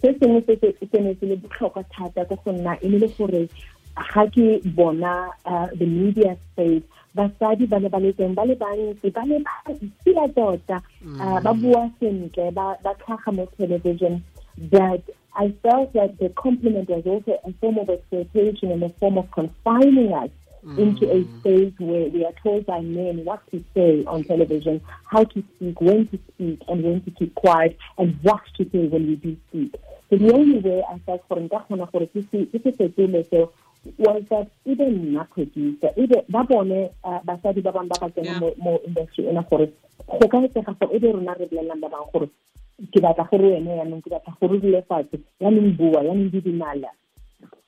se 0.00 0.12
sengwe 0.18 0.42
se 0.46 1.00
ne 1.00 1.14
se 1.20 1.26
le 1.26 1.36
botlhokwa 1.36 1.84
thata 1.92 2.24
ke 2.24 2.36
go 2.44 2.52
nna 2.52 2.76
e 2.82 2.88
le 2.88 3.08
gore 3.18 3.48
ga 3.96 4.26
ke 4.26 4.60
bona 4.74 5.30
uh, 5.44 5.66
the 5.74 5.86
media 5.86 6.36
space 6.52 6.82
basadi 7.16 7.68
ba 7.68 7.78
le 7.78 7.88
ba 7.88 7.98
le 7.98 8.12
teng 8.12 8.34
ba 8.34 8.44
le 8.44 8.54
bantsi 8.56 9.12
ba 9.12 9.22
le 9.26 9.42
bantsia 9.44 10.28
tota 10.34 10.82
uh, 11.20 11.40
ba 11.40 11.52
bua 11.52 11.90
sentle 12.00 12.50
ba 12.52 12.76
tlhaga 12.82 13.32
mo 13.32 13.46
television. 13.58 14.22
That 14.70 15.00
I 15.34 15.48
felt 15.62 15.94
that 15.94 16.18
the 16.18 16.28
compliment 16.28 16.90
was 16.90 17.06
also 17.06 17.40
a 17.42 17.52
form 17.54 17.78
of 17.78 17.88
exploitation 17.88 18.70
and 18.70 18.82
a 18.82 18.90
form 19.00 19.16
of 19.16 19.30
confining 19.30 20.12
us 20.12 20.28
mm. 20.64 20.78
into 20.78 21.10
a 21.10 21.24
space 21.38 21.74
where 21.78 22.08
we 22.08 22.24
are 22.24 22.34
told 22.42 22.66
by 22.66 22.80
men 22.80 23.24
what 23.24 23.40
to 23.50 23.62
say 23.74 24.04
on 24.06 24.24
television, 24.24 24.80
how 25.04 25.24
to 25.24 25.42
speak, 25.56 25.80
when 25.80 26.06
to 26.08 26.18
speak, 26.34 26.62
and 26.68 26.82
when 26.82 27.02
to 27.02 27.10
keep 27.10 27.34
quiet, 27.34 27.76
and 27.98 28.18
what 28.22 28.42
to 28.56 28.64
say 28.70 28.86
when 28.86 29.06
we 29.06 29.16
do 29.16 29.36
speak. 29.48 29.74
So 30.10 30.16
the 30.16 30.32
only 30.32 30.58
way 30.58 30.82
I 30.88 30.98
felt 31.00 31.22
for 31.28 31.36
Nkakona 31.38 31.90
for 31.90 32.00
this 32.12 32.26
is 32.32 33.28
so 33.30 33.52
was 33.98 34.22
that 34.30 34.50
even 34.64 35.12
na 35.12 35.24
producer 35.24 35.90
ebe 35.96 36.22
ba 36.28 36.44
bone 36.44 36.90
uh, 37.04 37.20
basadi 37.26 37.62
ba 37.62 37.72
bang 37.72 37.88
ba 37.88 37.98
ba 38.00 38.10
tsena 38.10 38.38
mo 38.38 38.78
industry 38.86 39.26
ena 39.26 39.42
gore 39.50 39.66
go 40.06 40.28
ka 40.28 40.38
etsega 40.38 40.74
gore 40.78 40.94
ebe 40.94 41.12
rona 41.12 41.34
re 41.34 41.46
bolelelang 41.50 41.80
ba 41.82 41.88
bang 41.90 42.06
gore 42.12 42.28
ke 42.92 42.98
batla 43.02 43.26
gore 43.30 43.58
wena 43.58 43.82
yaanong 43.82 44.02
ke 44.02 44.10
batla 44.10 44.34
gore 44.38 44.54
o 44.56 44.60
dule 44.62 44.82
fatshe 44.86 45.18
yaanong 45.42 45.74
bua 45.76 45.98
yaanong 46.06 46.30
di 46.30 46.40
dinala 46.40 46.90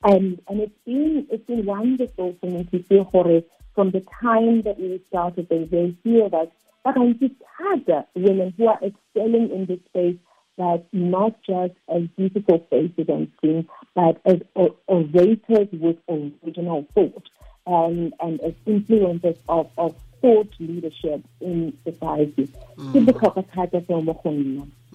and 0.03 0.41
and 0.47 0.61
it's 0.61 0.77
been 0.85 1.27
it's 1.31 1.45
been 1.45 1.65
wonderful 1.65 2.35
for 2.39 2.45
me 2.45 2.63
to 2.65 2.83
see 2.87 2.99
Jorge 3.11 3.43
from 3.73 3.91
the 3.91 4.01
time 4.21 4.61
that 4.63 4.79
we 4.79 5.01
started 5.07 5.47
they 5.49 5.65
they 5.65 5.95
hear 6.03 6.29
that 6.29 6.51
but 6.83 6.97
I 6.99 7.13
just 7.13 7.33
had 7.57 8.05
women 8.13 8.53
who 8.57 8.67
are 8.67 8.79
excelling 8.83 9.49
in 9.49 9.65
this 9.65 9.79
space 9.89 10.17
that 10.57 10.85
not 10.93 11.41
just 11.43 11.73
as 11.93 12.03
beautiful 12.15 12.65
faces 12.69 13.09
on 13.09 13.31
screen, 13.37 13.67
but 13.93 14.21
as 14.25 14.39
orators 14.55 15.67
with 15.73 15.97
original 16.07 16.85
thought 16.93 17.27
and, 17.65 18.13
and 18.19 18.39
as 18.41 18.53
influencers 18.67 19.37
of, 19.49 19.69
of 19.77 19.95
thought 20.21 20.53
leadership 20.59 21.25
in 21.41 21.75
society. 21.83 22.49
Mm. 22.77 22.93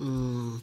Mm. 0.01 0.57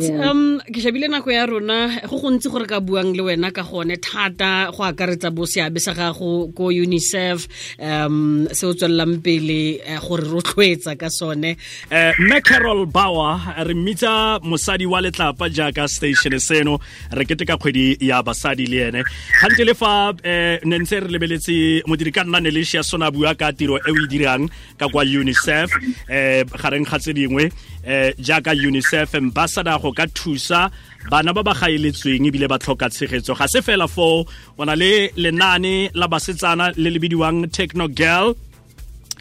yeah. 0.00 0.30
um 0.30 0.60
ke 0.72 0.80
shabile 0.80 1.12
nako 1.12 1.28
ya 1.28 1.44
rona 1.44 2.00
go 2.08 2.16
gontsi 2.16 2.48
gore 2.48 2.64
ka 2.64 2.80
buang 2.80 3.12
le 3.12 3.20
wena 3.20 3.52
ka 3.52 3.60
gone 3.60 4.00
thata 4.00 4.72
go 4.72 4.80
akaretsa 4.80 5.28
bo 5.28 5.44
seabe 5.44 5.76
sa 5.76 5.92
gago 5.92 6.48
ko 6.56 6.72
unicef 6.72 7.44
um 7.78 8.48
se 8.48 8.64
o 8.64 8.72
tswelelang 8.72 9.20
pele 9.20 9.84
eh, 9.84 10.00
gore 10.00 10.24
rotlhwetsa 10.24 10.96
ka 10.96 11.12
sone 11.12 11.52
um 11.92 12.12
mme 12.16 12.40
carol 12.40 12.86
bauer 12.86 13.60
re 13.60 13.74
mmitsa 13.76 14.40
mosadi 14.40 14.88
wa 14.88 15.04
letlapa 15.04 15.52
jaaka 15.52 15.84
station 15.84 16.40
seno 16.40 16.80
re 17.12 17.28
kete 17.28 17.44
ka 17.44 17.60
kgwedi 17.60 18.00
ya 18.00 18.22
basadi 18.24 18.64
le 18.72 18.88
ene 18.88 19.04
gante 19.42 19.68
le 19.68 19.76
fa 19.76 20.16
um 20.16 20.64
ne 20.64 20.76
ntse 20.80 21.04
re 21.04 21.12
lebeletse 21.12 21.84
modiri 21.84 22.08
ka 22.08 22.24
nna 22.24 22.40
neleshia 22.40 22.80
sona 22.80 23.12
bua 23.12 23.36
ka 23.36 23.52
tiro 23.52 23.76
e 23.76 23.92
o 23.92 24.00
e 24.00 24.08
dirang 24.08 24.48
ka 24.80 24.88
kwa 24.88 25.04
unicef 25.04 25.68
um 25.76 26.48
gareng 26.56 26.88
ga 26.88 26.96
tse 26.96 27.12
dingwe 27.12 27.52
um 27.86 28.12
jaaka 28.18 28.50
unicef 28.50 29.14
ambassador 29.14 29.78
go 29.78 29.92
ka 29.92 30.06
thusa 30.06 30.70
bana 31.10 31.32
ba 31.32 31.42
ba 31.42 31.54
gaeletsweng 31.54 32.26
ebile 32.26 32.48
ba 32.48 32.58
tlhoka 32.58 32.90
tshegetso. 32.90 33.34
Ga 33.38 33.46
se 33.46 33.60
fela 33.62 33.86
foo 33.86 34.26
o 34.58 34.64
na 34.64 34.74
le 34.74 35.10
lenaane 35.16 35.90
la 35.94 36.08
basetsana 36.08 36.72
le 36.76 36.90
le 36.90 36.98
bidiwang 36.98 37.46
techno 37.52 37.86
girl. 37.88 38.34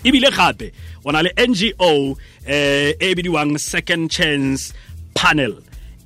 Ebile 0.03 0.29
gape 0.33 0.73
o 1.05 1.11
na 1.11 1.21
le 1.21 1.31
ngo 1.37 2.17
eh, 2.47 2.93
e 2.99 3.15
bidiwang 3.15 3.59
second 3.59 4.09
chance 4.09 4.73
panel 5.13 5.53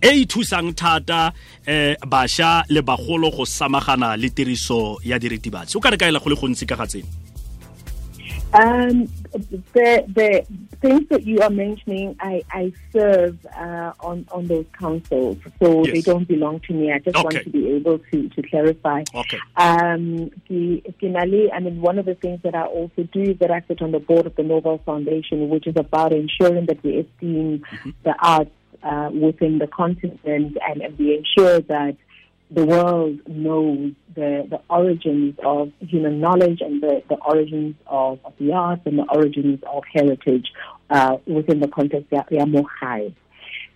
e 0.01 0.21
e 0.21 0.25
thusang 0.25 0.75
thata 0.75 1.31
eh 1.65 1.95
basha 2.07 2.63
le 2.69 2.81
bagolo 2.81 3.31
go 3.31 3.45
samagana 3.45 4.17
le 4.17 4.29
tiriso 4.29 4.99
ya 5.03 5.17
diritibatsi. 5.17 5.77
O 5.77 5.79
ka 5.79 5.89
re 5.89 5.97
kaela 5.97 6.19
go 6.19 6.29
le 6.29 6.35
gontsi 6.35 6.67
ka 6.67 6.75
ga 6.75 6.85
tseno? 6.85 7.07
Um, 8.51 9.05
the 9.73 10.03
the 10.07 10.43
things 10.81 11.07
that 11.09 11.25
you 11.25 11.41
are 11.41 11.49
mentioning, 11.49 12.15
I, 12.19 12.43
I 12.51 12.73
serve 12.91 13.45
uh, 13.45 13.93
on 13.99 14.25
on 14.31 14.47
those 14.47 14.65
councils, 14.77 15.37
so 15.61 15.83
yes. 15.85 15.93
they 15.93 16.01
don't 16.01 16.27
belong 16.27 16.59
to 16.61 16.73
me. 16.73 16.91
I 16.91 16.99
just 16.99 17.17
okay. 17.17 17.23
want 17.23 17.43
to 17.43 17.49
be 17.49 17.69
able 17.69 17.99
to 17.99 18.29
to 18.29 18.41
clarify. 18.43 19.03
Okay. 19.13 19.39
Um, 19.57 20.31
the, 20.47 20.83
I 21.53 21.59
mean, 21.59 21.81
one 21.81 21.99
of 21.99 22.05
the 22.05 22.15
things 22.15 22.41
that 22.43 22.55
I 22.55 22.63
also 22.63 23.03
do 23.03 23.21
is 23.21 23.39
that 23.39 23.51
I 23.51 23.61
sit 23.67 23.81
on 23.81 23.91
the 23.91 23.99
board 23.99 24.25
of 24.25 24.35
the 24.35 24.43
Nobel 24.43 24.79
Foundation, 24.79 25.49
which 25.49 25.67
is 25.67 25.75
about 25.75 26.13
ensuring 26.13 26.65
that 26.67 26.83
we 26.83 26.99
esteem 26.99 27.59
mm-hmm. 27.59 27.89
the 28.03 28.15
arts 28.19 28.51
uh, 28.83 29.09
within 29.11 29.57
the 29.59 29.67
continent 29.67 30.19
and, 30.23 30.57
and 30.65 30.97
we 30.97 31.17
ensure 31.17 31.59
that 31.61 31.97
the 32.51 32.65
world 32.65 33.19
knows 33.27 33.91
the, 34.15 34.47
the 34.49 34.59
origins 34.69 35.35
of 35.43 35.71
human 35.79 36.19
knowledge 36.19 36.61
and 36.61 36.81
the, 36.81 37.03
the 37.07 37.15
origins 37.15 37.75
of, 37.87 38.19
of 38.25 38.33
the 38.39 38.53
arts 38.53 38.81
and 38.85 38.97
the 38.97 39.05
origins 39.13 39.59
of 39.71 39.83
heritage 39.93 40.51
uh, 40.89 41.17
within 41.27 41.59
the 41.59 41.67
context 41.67 42.11
of 42.11 42.25
ya 42.31 42.45
Mohai. 42.45 43.13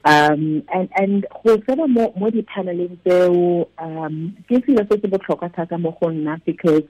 Um, 0.06 0.64
and 0.74 0.90
and 0.98 1.26
go 1.46 1.58
tsena 1.58 1.88
mo 1.88 2.12
mo 2.20 2.30
di-paneleng 2.30 2.98
tseo 3.06 3.68
um 3.80 4.36
ke 4.50 4.60
selo 4.66 4.84
se 4.90 5.00
se 5.00 5.08
botlhokwa 5.08 5.48
thata 5.56 5.80
mo 5.80 5.96
go 6.02 6.10
nna 6.12 6.44
because 6.44 6.84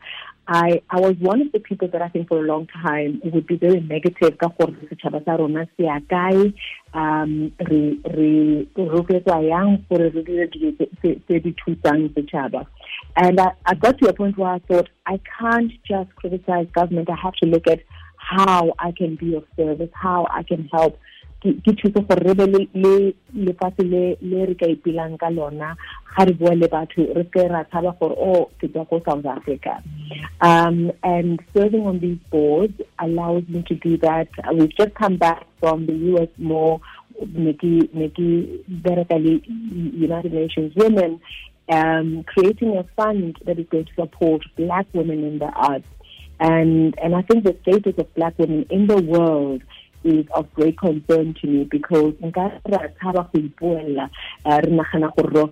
I 0.47 0.81
I 0.89 0.99
was 0.99 1.13
one 1.19 1.41
of 1.41 1.51
the 1.51 1.59
people 1.59 1.87
that 1.89 2.01
I 2.01 2.09
think 2.09 2.27
for 2.27 2.39
a 2.39 2.47
long 2.47 2.65
time 2.67 3.21
would 3.23 3.45
be 3.45 3.55
very 3.55 3.81
negative 3.81 4.39
ka 4.39 4.49
gore 4.57 4.73
setšhaba 4.89 5.23
sa 5.25 5.35
rona 5.35 5.67
se 5.77 5.85
ya 5.85 5.99
kae. 6.09 6.53
Um 6.95 7.53
re 7.59 8.01
re 8.17 8.67
rotloetswa 8.75 9.37
yang 9.47 9.85
gore 9.89 10.09
re 10.09 10.23
dire 10.23 10.47
dilo 10.47 10.73
tse 10.73 11.39
di 11.39 11.53
thusang 11.61 12.09
setšhaba. 12.17 12.65
And 13.15 13.39
I, 13.39 13.51
I 13.67 13.75
got 13.75 13.99
to 13.99 14.09
a 14.09 14.13
point 14.13 14.39
where 14.39 14.53
I 14.57 14.59
thought 14.59 14.89
I 15.05 15.19
can't 15.37 15.71
just 15.85 16.15
criticize 16.15 16.65
government. 16.73 17.11
I 17.11 17.15
have 17.21 17.35
to 17.43 17.45
look 17.45 17.67
at 17.67 17.81
how 18.17 18.73
I 18.79 18.91
can 18.91 19.15
be 19.15 19.35
of 19.35 19.43
service 19.55 19.89
how 19.93 20.27
I 20.31 20.43
can 20.43 20.69
help 20.71 20.97
ke 21.43 21.51
thuse 21.65 21.91
gore 21.93 22.23
re 22.25 22.33
be 22.33 22.45
le 22.73 23.13
lefatshe 23.35 23.83
le 24.21 24.45
re 24.49 24.55
ka 24.55 24.67
ka 25.23 25.29
lona 25.29 25.75
ga 26.15 26.25
re 26.25 26.33
bua 26.33 26.55
le 26.55 26.67
batho 26.67 27.07
re 27.15 27.47
ra 27.53 27.63
tshaba 27.65 27.93
gore 27.99 28.15
o 28.17 28.31
oh, 28.33 28.49
ke 28.59 28.71
tswa 28.71 29.03
south 29.05 29.25
africa 29.25 29.83
um, 30.41 30.91
and 31.03 31.39
serving 31.53 31.85
on 31.85 31.99
these 31.99 32.17
boards 32.31 32.81
allows 32.99 33.43
me 33.49 33.63
to 33.63 33.75
do 33.75 33.97
that 33.97 34.27
we've 34.53 34.75
just 34.77 34.93
come 34.95 35.17
back 35.17 35.45
from 35.59 35.85
the 35.85 35.93
us 35.93 36.29
more 36.37 36.79
Nikki, 37.27 37.89
Nikki, 37.93 38.63
Berekali, 38.69 39.43
United 39.47 40.33
Nations 40.33 40.73
Women, 40.75 41.21
um, 41.69 42.23
creating 42.23 42.77
a 42.77 42.83
fund 42.95 43.37
that 43.45 43.59
is 43.59 43.67
going 43.69 43.85
to 43.85 43.93
support 43.93 44.43
black 44.57 44.87
women 44.93 45.23
in 45.23 45.39
the 45.39 45.45
arts. 45.45 45.85
And, 46.39 46.97
and 47.01 47.15
I 47.15 47.21
think 47.21 47.43
the 47.43 47.55
status 47.61 47.93
of 47.97 48.13
black 48.15 48.37
women 48.37 48.65
in 48.69 48.87
the 48.87 49.01
world 49.01 49.61
is 50.03 50.25
of 50.33 50.51
great 50.53 50.77
concern 50.77 51.33
to 51.41 51.47
me 51.47 51.63
because 51.63 52.13
nka 52.21 52.61
ra 52.65 52.87
tshaba 52.99 53.23
go 53.59 55.47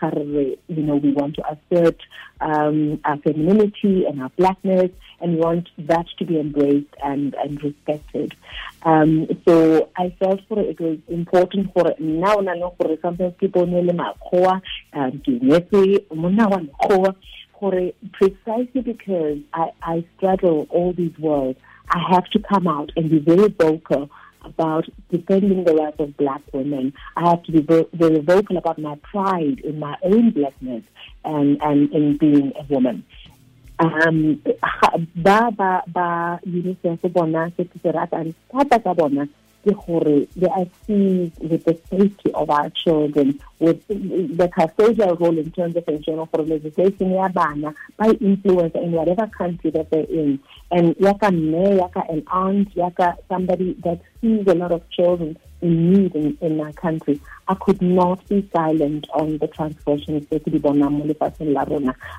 ga 0.00 0.08
re 0.14 0.58
you 0.68 0.82
know 0.82 0.96
we 0.96 1.12
want 1.12 1.34
to 1.34 1.42
assert 1.52 2.00
um, 2.40 3.00
our 3.04 3.16
femininity 3.18 4.04
and 4.06 4.22
our 4.22 4.30
blackness 4.30 4.90
and 5.20 5.38
want 5.38 5.68
that 5.78 6.06
to 6.18 6.24
be 6.24 6.38
embraced 6.38 6.94
and, 7.02 7.34
and 7.34 7.62
respected. 7.62 8.34
Um, 8.82 9.26
so 9.46 9.88
I 9.96 10.14
felt 10.18 10.40
for 10.48 10.60
it 10.60 10.78
was 10.78 10.98
important 11.08 11.72
for 11.72 11.94
now 11.98 12.36
na 12.36 12.54
for 12.76 12.96
sometimes 13.00 13.34
people 13.38 13.66
know 13.66 13.82
makgowa 13.82 14.60
um 14.92 15.20
ke 17.58 17.94
precisely 18.12 18.80
because 18.82 19.38
I, 19.54 19.70
I 19.82 20.04
straddle 20.16 20.66
all 20.70 20.92
these 20.92 21.16
worlds 21.18 21.58
I 21.90 21.98
have 22.10 22.26
to 22.30 22.38
come 22.40 22.66
out 22.66 22.90
and 22.96 23.10
be 23.10 23.18
very 23.18 23.48
vocal 23.48 24.10
about 24.42 24.88
defending 25.10 25.64
the 25.64 25.74
rights 25.74 25.98
of 25.98 26.16
black 26.16 26.40
women. 26.52 26.92
I 27.16 27.28
have 27.28 27.42
to 27.44 27.52
be 27.52 27.60
very 27.60 28.20
vocal 28.20 28.56
about 28.56 28.78
my 28.78 28.96
pride 28.96 29.60
in 29.60 29.78
my 29.78 29.96
own 30.02 30.30
blackness 30.30 30.84
and, 31.24 31.60
and 31.62 31.92
in 31.92 32.16
being 32.16 32.52
a 32.58 32.62
woman. 32.72 33.04
Um, 33.78 34.42
ba 35.16 35.50
ba 35.54 35.82
ba 35.86 36.40
bona 37.12 37.52
se 37.56 37.68
bona 38.94 39.28
they 39.66 40.46
are 40.46 40.66
seized 40.86 41.38
with 41.42 41.64
the 41.64 41.78
safety 41.90 42.32
of 42.34 42.50
our 42.50 42.70
children, 42.70 43.40
with 43.58 43.86
the 43.88 44.48
custodial 44.56 45.18
role 45.18 45.36
in 45.36 45.50
terms 45.50 45.76
of 45.76 45.84
ensuring 45.88 46.26
for 46.26 46.42
legislation 46.42 47.10
ya 47.12 47.28
bana 47.28 47.74
by 47.96 48.10
influence 48.20 48.74
in 48.74 48.92
whatever 48.92 49.26
country 49.26 49.70
that 49.70 49.90
they're 49.90 50.04
in. 50.04 50.38
And 50.70 50.94
yaka 50.98 51.32
me, 51.32 51.78
yaka 51.78 52.04
an 52.08 52.22
aunt, 52.28 52.76
yaka 52.76 53.16
somebody 53.28 53.74
that 53.84 54.00
sees 54.20 54.46
a 54.46 54.54
lot 54.54 54.72
of 54.72 54.88
children 54.90 55.36
in 55.62 55.92
need 55.92 56.14
in, 56.14 56.38
in 56.40 56.56
my 56.56 56.70
country. 56.72 57.20
I 57.48 57.54
could 57.54 57.82
not 57.82 58.26
be 58.28 58.48
silent 58.54 59.08
on 59.14 59.38
the 59.38 59.48
transgressions 59.48 60.26
that 60.28 60.42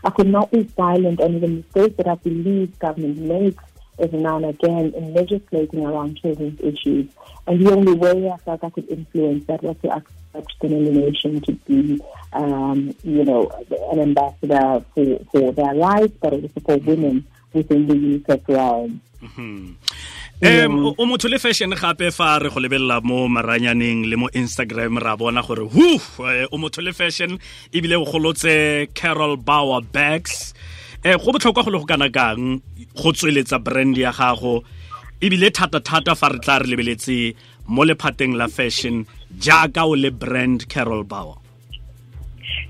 I 0.04 0.10
could 0.10 0.28
not 0.28 0.52
be 0.52 0.68
silent 0.76 1.22
on 1.22 1.40
the 1.40 1.48
mistakes 1.48 1.98
that 1.98 2.08
I 2.08 2.16
believe 2.16 2.78
government 2.80 3.18
makes 3.20 3.64
every 4.00 4.20
now 4.20 4.38
and 4.38 4.46
again 4.46 4.94
in 4.96 5.14
legislating 5.14 5.86
around 5.86 6.18
children's 6.18 6.60
issues. 6.62 7.10
And 7.46 7.66
the 7.66 7.72
only 7.72 7.94
way 7.94 8.30
I 8.30 8.38
felt 8.38 8.64
I 8.64 8.70
could 8.70 8.90
influence 8.90 9.46
that 9.46 9.64
was 9.64 9.78
to 9.84 9.90
accept 9.90 10.60
the 10.62 10.70
nomination 10.70 11.42
to 11.42 11.54
be, 11.54 12.02
um, 12.34 12.96
you 13.04 13.24
know, 13.24 13.50
an 13.92 14.00
ambassador 14.00 14.84
for, 14.94 15.20
for 15.32 15.52
their 15.54 15.76
rights, 15.76 16.14
but 16.22 16.34
also 16.34 16.60
for 16.66 16.78
women 16.78 17.26
within 17.54 17.88
the 17.88 17.94
UNICEF 17.94 18.48
realm. 18.48 19.02
Mm-hmm. 19.22 19.74
um 20.40 20.94
o 21.00 21.06
motho 21.06 21.28
le 21.28 21.40
fashion 21.40 21.74
gape 21.74 22.12
fa 22.14 22.38
re 22.38 22.50
go 22.50 22.60
lebelela 22.62 23.02
mo 23.02 23.28
maranyaneng 23.28 24.06
le 24.06 24.16
mo 24.16 24.30
instagram 24.34 25.00
ra 25.02 25.18
bona 25.18 25.42
gore 25.42 25.66
hu 25.66 25.98
eh, 26.30 26.46
o 26.52 26.58
motho 26.62 26.84
le 26.86 26.94
fashion 26.94 27.40
ebile 27.74 27.98
o 27.98 28.06
golotse 28.06 28.86
carol 28.94 29.36
bouwer 29.38 29.82
bags 29.82 30.54
um 31.06 31.18
go 31.18 31.32
botlhokwa 31.32 31.64
go 31.64 31.72
le 31.72 32.10
go 32.10 32.62
go 32.96 33.12
tsweletsa 33.12 33.60
brand 33.60 33.98
ya 33.98 34.12
gago 34.12 34.64
ebile 35.22 35.50
thata-thata 35.50 36.16
fa 36.16 36.30
re 36.30 36.40
tla 36.40 36.60
re 36.60 36.68
lebeletse 36.68 37.36
mo 37.68 37.84
lephateng 37.84 38.36
la 38.36 38.48
fashion 38.48 39.06
jaaka 39.40 39.86
o 39.86 39.96
le 39.96 40.12
brand 40.12 40.68
carol 40.68 41.04
bouwer 41.04 41.38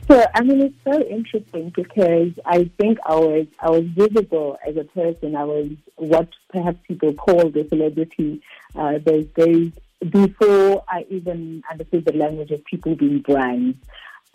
So 0.07 0.25
I 0.33 0.41
mean, 0.41 0.61
it's 0.61 0.75
so 0.85 1.01
interesting 1.07 1.69
because 1.75 2.31
I 2.45 2.71
think 2.79 2.97
I 3.05 3.15
was 3.15 3.47
I 3.59 3.69
was 3.69 3.83
visible 3.83 4.57
as 4.65 4.77
a 4.77 4.85
person. 4.85 5.35
I 5.35 5.43
was 5.43 5.67
what 5.97 6.29
perhaps 6.47 6.79
people 6.87 7.13
call 7.13 7.49
the 7.49 7.67
celebrity 7.67 8.41
uh, 8.73 8.99
those 8.99 9.25
days 9.35 9.73
before 10.09 10.83
I 10.87 11.05
even 11.09 11.63
understood 11.69 12.05
the 12.05 12.13
language 12.13 12.51
of 12.51 12.63
people 12.63 12.95
being 12.95 13.19
brands. 13.19 13.77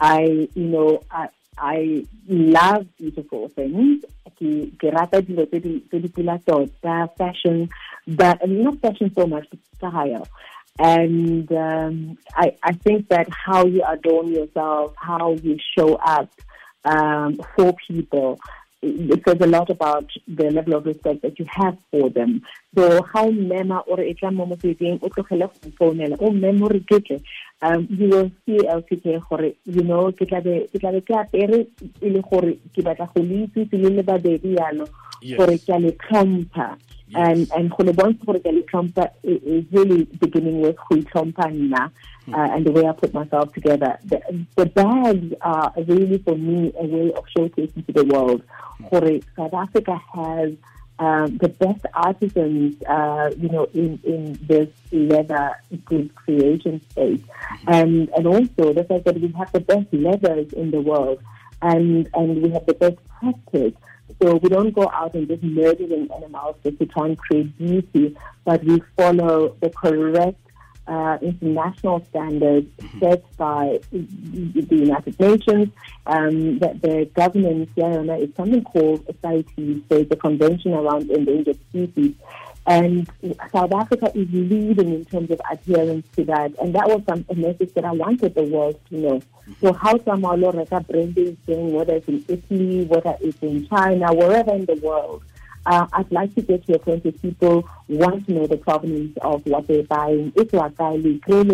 I, 0.01 0.49
you 0.55 0.69
know, 0.69 1.01
I, 1.11 1.29
I 1.59 2.07
love 2.29 2.87
beautiful 2.99 3.49
things. 3.49 4.05
Ke 4.39 4.73
ke 4.79 4.93
rata 4.93 5.23
dilo 5.23 5.47
tse 5.47 5.61
di 5.61 6.09
tota 6.47 7.09
fashion, 7.19 7.69
but 8.07 8.49
not 8.49 8.81
fashion 8.81 9.13
so 9.15 9.27
much, 9.27 9.47
but 9.51 9.61
style. 9.77 10.27
And 10.79 11.53
um, 11.53 12.19
I 12.35 12.57
I 12.63 12.73
think 12.73 13.09
that 13.09 13.29
how 13.29 13.67
you 13.67 13.85
adorn 13.87 14.29
yourself, 14.33 14.95
how 14.97 15.35
you 15.35 15.59
show 15.77 15.97
up 15.97 16.31
um, 16.85 17.41
for 17.55 17.75
people, 17.87 18.41
it 18.83 19.23
says 19.25 19.41
a 19.41 19.47
lot 19.47 19.71
about 19.71 20.11
the 20.27 20.51
level 20.51 20.75
of 20.75 20.87
respect 20.87 21.23
that 21.23 21.39
you 21.39 21.47
have 21.49 21.79
for 21.91 22.11
them. 22.11 22.43
So 22.75 23.03
how 23.03 23.31
mema 23.31 23.85
or 23.87 24.01
e 24.01 24.15
tla 24.15 24.31
mo 24.33 24.47
motsweding 24.47 24.99
o 25.03 25.09
tlogele 25.09 25.47
go 25.47 25.71
founela 25.79 26.17
o 26.21 26.31
memo 26.31 26.69
re 26.69 26.81
ketle 26.81 27.23
um 27.63 27.87
you 27.91 28.09
will 28.09 28.31
see 28.45 28.59
LTK 28.59 29.23
gore 29.29 29.53
you 29.65 29.83
know 29.85 30.11
ke 30.13 30.29
tla 30.29 30.41
be 30.41 30.67
ke 30.73 30.81
tla 30.81 30.93
be 30.93 31.01
ke 31.01 31.15
apere 31.15 31.67
e 32.01 32.11
le 32.11 32.23
gore 32.23 32.59
ke 32.75 32.83
batla 32.83 33.07
go 33.15 33.23
le 33.23 33.45
itse 33.47 33.77
le 33.79 33.91
le 33.99 34.03
babedi 34.03 34.57
yalo 34.59 34.89
gore 35.37 35.59
ke 35.59 35.71
a 35.77 35.79
le 35.79 35.93
tlhompha 35.93 36.77
and 37.15 37.51
and 37.53 37.71
go 37.71 37.85
le 37.85 37.93
bontsha 37.93 38.25
gore 38.25 38.41
ke 38.41 38.47
a 38.47 38.53
le 38.53 38.63
tlhompha 38.63 39.11
is 39.23 39.65
really 39.73 40.05
beginning 40.25 40.61
with 40.61 40.77
go 40.89 40.97
itlhompha 40.97 41.51
nna 41.53 41.91
uh, 42.29 42.49
and 42.55 42.67
the 42.67 42.73
way 42.73 42.87
I 42.87 42.93
put 42.93 43.13
myself 43.13 43.53
together. 43.53 43.99
The, 44.05 44.21
the 44.57 44.67
bags 44.67 45.35
are 45.41 45.73
really 45.77 46.19
for 46.19 46.37
me 46.37 46.73
a 46.79 46.85
way 46.85 47.13
of 47.13 47.25
showcasing 47.37 47.87
to 47.87 47.93
the 47.93 48.05
world. 48.05 48.43
For 48.91 49.01
South 49.37 49.55
Africa 49.55 50.01
has 50.15 50.53
um, 50.99 51.37
the 51.39 51.49
best 51.49 51.85
artisans, 51.95 52.81
uh, 52.85 53.31
you 53.37 53.49
know, 53.49 53.65
in, 53.75 53.99
in 54.05 54.39
this 54.43 54.69
leather 54.93 55.57
goods 55.85 56.11
creation 56.15 56.81
space, 56.91 57.23
and 57.67 58.09
and 58.11 58.27
also 58.27 58.73
the 58.73 58.85
fact 58.85 59.05
that 59.07 59.21
we 59.21 59.29
have 59.33 59.51
the 59.53 59.61
best 59.61 59.93
leathers 59.93 60.53
in 60.53 60.71
the 60.71 60.81
world, 60.81 61.21
and 61.61 62.09
and 62.15 62.43
we 62.43 62.51
have 62.51 62.67
the 62.67 62.75
best 62.75 62.99
practice. 63.19 63.75
So 64.21 64.37
we 64.37 64.49
don't 64.49 64.73
go 64.73 64.89
out 64.93 65.15
and 65.15 65.27
just 65.27 65.43
murdering 65.43 66.09
animals 66.15 66.57
just 66.63 66.79
to 66.79 66.87
try 66.87 67.07
and 67.07 67.19
create 67.19 67.57
beauty, 67.59 68.17
but 68.45 68.63
we 68.65 68.83
follow 68.97 69.57
the 69.61 69.71
correct 69.71 70.39
uh, 70.87 71.19
international 71.23 72.05
standards 72.11 72.67
mm-hmm. 72.79 72.99
set 73.01 73.37
by 73.37 73.81
the 73.91 74.67
United 74.77 75.19
Nations. 75.19 75.69
Um, 76.07 76.59
that 76.59 76.83
the 76.83 77.09
governance 77.15 77.71
here 77.77 78.05
is 78.17 78.35
something 78.37 78.65
called 78.65 79.05
a 79.09 79.15
CITES, 79.23 79.83
so 79.89 79.97
it's 79.97 80.11
a 80.11 80.17
Convention 80.17 80.75
around 80.75 81.11
Endangered 81.11 81.59
Species. 81.69 82.15
And 82.67 83.11
South 83.53 83.73
Africa 83.73 84.13
is 84.15 84.29
leading 84.33 84.95
in 84.95 85.05
terms 85.05 85.31
of 85.31 85.41
adherence 85.51 86.07
to 86.15 86.25
that. 86.25 86.53
And 86.61 86.75
that 86.75 86.87
was 86.87 87.03
some, 87.09 87.25
a 87.29 87.35
message 87.35 87.75
that 87.75 87.85
I 87.85 87.91
wanted 87.93 88.35
the 88.35 88.45
world 88.45 88.81
to 88.91 88.97
know. 88.97 89.23
So 89.61 89.73
how 89.73 89.95
Samalo 89.95 90.57
Reka 90.57 90.81
branding 90.89 91.37
thing, 91.45 91.73
whether 91.73 91.95
it's 91.95 92.09
in 92.09 92.25
Italy, 92.29 92.85
whether 92.85 93.17
it's 93.21 93.43
in 93.43 93.67
China, 93.69 94.15
wherever 94.15 94.55
in 94.55 94.67
the 94.67 94.77
world, 94.77 95.25
uh, 95.67 95.87
I'd 95.93 96.11
like 96.13 96.35
to 96.37 96.43
get 96.43 96.67
to 96.67 96.75
a 96.75 96.79
point 96.79 97.05
where 97.05 97.13
people 97.13 97.69
want 97.89 98.27
to 98.27 98.33
know 98.33 98.47
the 98.47 98.57
provenance 98.57 99.17
of 99.23 99.45
what 99.47 99.67
they're 99.67 99.83
buying. 99.85 100.33
If 100.37 100.53
you 100.53 100.61
are 100.61 100.71
buying, 100.71 101.03
you 101.05 101.45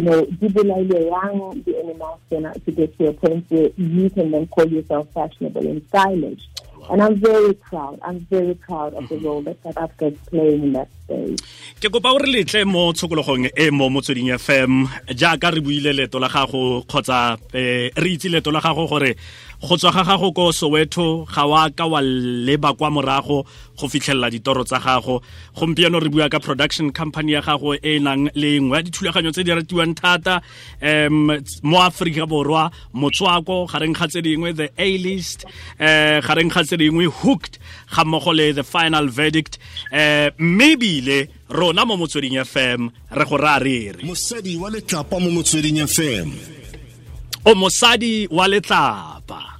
know, 0.00 0.26
the 0.26 1.76
animals 1.84 2.20
to 2.30 2.72
get 2.72 2.98
to 2.98 3.08
a 3.08 3.12
point 3.12 3.44
where 3.50 3.70
you 3.76 4.10
can 4.10 4.30
then 4.30 4.46
call 4.48 4.66
yourself 4.66 5.08
fashionable 5.12 5.66
and 5.66 5.86
stylish. 5.88 6.48
And 6.90 7.02
I'm 7.02 7.16
very 7.16 7.54
proud. 7.54 7.98
I'm 8.02 8.20
very 8.30 8.54
proud 8.54 8.94
of 8.94 9.08
the 9.08 9.16
mm-hmm. 9.16 9.26
role 9.26 9.42
that 9.42 9.62
South 9.62 9.78
Africa 9.78 10.06
is 10.06 10.18
playing 10.28 10.62
in 10.62 10.72
that 10.72 10.88
space. 11.04 11.40
ke 11.80 11.90
kopa 11.92 12.14
o 12.14 12.18
re 12.18 12.30
letle 12.32 12.64
mo 12.64 12.92
tshokologong 12.96 13.50
e 13.52 13.70
mo 13.70 13.90
motsweding 13.92 14.30
fm 14.38 14.86
jaaka 15.20 15.50
re 15.52 15.60
buile 15.60 15.92
leto 15.92 16.18
la 16.18 16.28
gago 16.32 16.80
kgotsa 16.88 17.36
eh, 17.52 17.90
re 17.92 18.10
itse 18.14 18.30
leto 18.32 18.50
la 18.50 18.60
gago 18.64 18.86
gore 18.88 19.10
go 19.64 19.76
tswa 19.76 19.92
ga 19.92 20.04
gago 20.04 20.32
ko 20.32 20.52
soweto 20.52 21.24
ga 21.24 21.46
wa 21.46 21.70
ka 21.70 21.86
wa 21.86 22.00
leba 22.02 22.76
kwa 22.76 22.90
morago 22.90 23.46
go 23.78 23.88
fitlhelela 23.88 24.30
ditoro 24.30 24.64
tsa 24.64 24.78
gago. 24.78 25.22
Gompieno 25.56 26.00
re 26.00 26.08
bua 26.08 26.28
ka 26.28 26.38
production 26.38 26.92
company 26.92 27.32
ya 27.32 27.40
gago 27.40 27.74
e 27.74 27.98
nang 27.98 28.28
le 28.34 28.60
nngwe 28.60 28.76
ya 28.76 28.82
dithulaganyo 28.82 29.32
tse 29.32 29.44
di 29.44 29.52
ratiwang 29.52 29.94
thata 29.94 30.42
um 30.82 31.32
mo 31.62 31.78
aforika 31.80 32.26
borwa 32.26 32.70
motswako 32.92 33.66
gareng 33.66 33.96
ga 33.96 34.06
tse 34.06 34.20
dingwe 34.20 34.52
the 34.52 34.68
a 34.76 34.98
list 34.98 35.44
um 35.80 36.20
gareng 36.20 36.52
ga 36.52 36.62
tse 36.64 36.76
dingwe 36.76 37.06
hooked 37.06 37.58
ga 37.88 38.04
mmogo 38.04 38.32
le 38.36 38.52
the 38.52 38.62
final 38.62 39.08
verdict 39.08 39.58
um 39.92 40.30
mme 40.38 40.76
ebile 40.76 41.28
rona 41.48 41.86
mo 41.86 41.96
motsweding 41.96 42.36
fm 42.44 42.90
re 43.10 43.24
go 43.24 43.36
ra 43.36 43.58
re 43.58 43.92
re. 43.96 44.02
Mosadi 44.04 44.56
wa 44.56 44.68
letlapa 44.68 45.20
mo 45.20 45.30
motsweding 45.30 45.80
fm 45.88 46.30
o 47.46 47.54
mosadi 47.54 48.28
wa 48.30 48.48
letlapa 48.48 49.53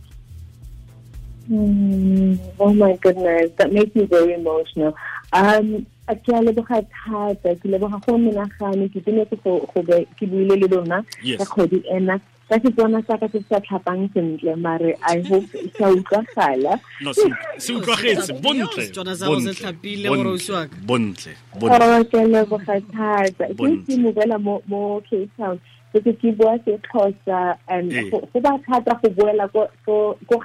Mm, 1.50 2.38
oh 2.58 2.72
my 2.72 2.96
goodness, 2.96 3.50
that 3.58 3.72
makes 3.72 3.94
me 3.94 4.04
very 4.06 4.34
emotional. 4.34 4.94
Um, 5.32 5.86
ke 6.08 6.28
a 6.28 6.40
leboga 6.44 6.84
thata 6.92 7.54
ke 7.56 7.64
leboga 7.68 7.98
go 8.06 8.16
menagane 8.18 8.88
ke 8.92 9.00
tsenetse 9.04 9.36
go 9.42 9.60
ke 9.72 10.24
buile 10.28 10.56
le 10.60 10.68
lona 10.68 10.98
ka 11.38 11.44
kgwedi 11.48 11.80
ena 11.90 12.18
ka 12.48 12.58
setswana 12.60 13.00
sa 13.06 13.16
ka 13.16 13.26
se 13.32 13.40
se 13.40 13.48
sa 13.48 13.60
tlhapang 13.64 14.04
sentle 14.12 14.52
mare 14.56 14.92
i 15.08 15.16
hope 15.30 15.48
sa 15.78 15.88
utlwagala 15.88 16.76
no 17.00 17.12
se 17.16 17.24
se 17.56 17.72
utlwagetse 17.72 18.36
bontle 18.44 18.84
Setswana 18.84 19.16
sa 19.16 19.26
go 19.32 19.40
se 19.40 19.54
tlhapile 19.56 20.12
gore 20.12 20.28
ausi 20.28 20.52
wa 20.52 20.66
ka. 20.68 20.76
bontle 20.84 21.32
bontle 21.56 21.88
Oh, 21.88 22.04
ke 22.04 22.16
a 22.20 22.26
leboga 22.36 22.76
thata 22.92 23.48
ke 23.48 23.56
Bontle. 23.56 23.88
ke 23.88 23.96
mobela 24.04 24.36
mo 24.38 24.60
mo 24.68 25.00
cape 25.08 25.32
town 25.40 25.56
se 25.94 26.00
ke 26.02 26.12
ke 26.20 26.32
bua 26.36 26.58
sexhosa 26.66 27.56
and 27.68 27.92
Eh. 27.92 28.10
go 28.10 28.18
ba 28.42 28.58
thata 28.66 28.98
go 29.02 29.08
boela 29.14 29.46
ko 29.54 29.68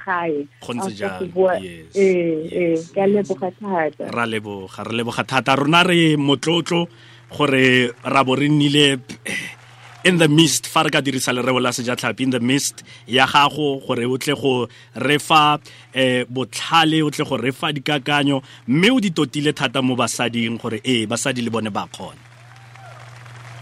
gae. 0.06 0.46
Eh 1.94 2.76
eh 2.94 3.06
leboga 3.10 3.50
thata. 3.58 4.06
Ra 4.14 4.24
leboga 4.26 4.84
re 4.86 4.94
leboga 5.02 5.24
thata. 5.26 5.56
Rona 5.58 5.82
re 5.82 6.14
motlotlo 6.16 6.86
gore 7.36 7.90
ra 8.04 8.22
bo 8.24 8.34
re 8.36 8.48
nnile 8.48 9.00
in 10.04 10.16
the 10.16 10.28
mist 10.28 10.66
fa 10.66 10.82
re 10.82 10.90
ka 10.90 11.00
dirisa 11.02 11.32
lereo 11.34 11.60
la 11.60 11.70
sejatlhapi 11.70 12.20
in 12.22 12.30
the 12.30 12.40
mist 12.40 12.82
ya 13.06 13.26
gago 13.26 13.82
gore 13.86 14.06
o 14.06 14.16
tle 14.16 14.34
go 14.34 14.68
re 14.96 15.18
fa 15.18 15.58
eh 15.92 16.24
botlhale 16.24 17.02
o 17.02 17.10
tle 17.10 17.24
go 17.26 17.36
refa 17.36 17.72
dikakanyo. 17.74 18.40
Mme 18.68 18.90
o 18.90 19.00
di 19.00 19.10
totile 19.10 19.52
thata 19.52 19.82
mo 19.82 19.96
basading 19.96 20.58
gore 20.62 20.80
ee 20.84 21.06
basadi 21.06 21.42
le 21.42 21.50
bone 21.50 21.70
ba 21.70 21.86
kgona 21.90 22.29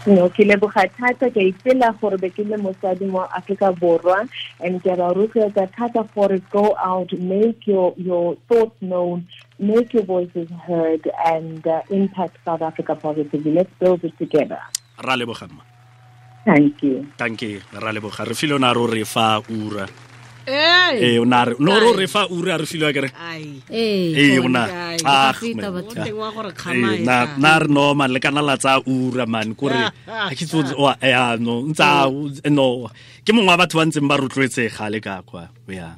no 0.07 0.29
ke 0.29 0.43
leboga 0.47 0.87
thata 0.97 1.29
ke 1.29 1.51
ipela 1.51 1.91
gore 1.99 2.17
be 2.17 2.29
ke 2.29 2.43
le 2.47 2.57
mosadi 2.57 3.05
mo 3.05 3.27
Africa 3.35 3.73
borwa 3.73 4.27
and 4.59 4.81
ke 4.83 4.95
ra 4.97 5.11
rotloetsa 5.13 5.67
thata 5.75 6.07
gore 6.15 6.39
go 6.51 6.75
out 6.79 7.11
make 7.19 7.67
your 7.67 7.93
your 7.97 8.35
thoughts 8.47 8.81
known 8.81 9.27
make 9.59 9.93
your 9.93 10.03
voices 10.03 10.49
heard 10.65 11.11
and 11.25 11.67
uh, 11.67 11.81
impact 11.89 12.37
South 12.45 12.61
Africa 12.61 12.95
positively. 12.95 13.51
Let's 13.51 13.73
build 13.79 14.03
it 14.03 14.17
together. 14.17 14.59
Ra 15.03 15.15
leboga 15.15 15.49
thank 16.45 16.81
you. 16.81 17.07
Tanke 17.17 17.61
ra 17.73 17.91
leboga. 17.91 18.25
Re 18.25 18.33
file 18.33 18.53
o 18.53 18.57
na 18.57 18.71
re 18.73 19.03
fa 19.03 19.41
ura. 19.49 20.08
Ee 20.47 21.19
o 21.19 21.25
na 21.25 21.43
re 21.45 21.53
no 21.59 21.73
re 21.79 21.89
re 21.99 22.07
fa 22.07 22.27
ura 22.29 22.57
re 22.57 22.65
filwa 22.65 22.93
kere 22.93 23.09
Ai. 23.15 23.61
ee 23.69 24.13
ee 24.15 24.39
o 24.39 24.47
na. 24.47 24.63
Ah, 25.05 25.33
feta 25.33 25.71
man. 25.71 25.83
batho. 25.83 25.95
Mo 25.95 26.03
teng 26.05 26.17
wa 26.17 26.29
gore 26.31 26.51
Eh, 26.51 26.99
e 26.99 27.03
na 27.37 27.57
re 27.59 27.67
no 27.69 27.93
man 27.93 28.11
le 28.13 28.19
kana 28.19 28.41
la 28.41 28.55
tsa 28.57 28.79
ura 28.85 29.25
man. 29.25 29.55
Kore 29.55 29.77
a 30.07 30.33
ke 30.35 30.45
tso 30.45 30.63
wa 30.77 30.95
ya 31.01 31.35
no 31.37 31.61
ntsa 31.69 32.09
no. 32.49 32.89
Ke 33.25 33.31
mongwe 33.33 33.49
wa 33.51 33.57
batho 33.61 33.77
ba 33.79 33.85
ntseng 33.85 34.07
ba 34.09 34.17
rotloetsega 34.17 34.89
le 34.89 34.99
ka 34.99 35.21
kwa 35.25 35.49
ya 35.69 35.95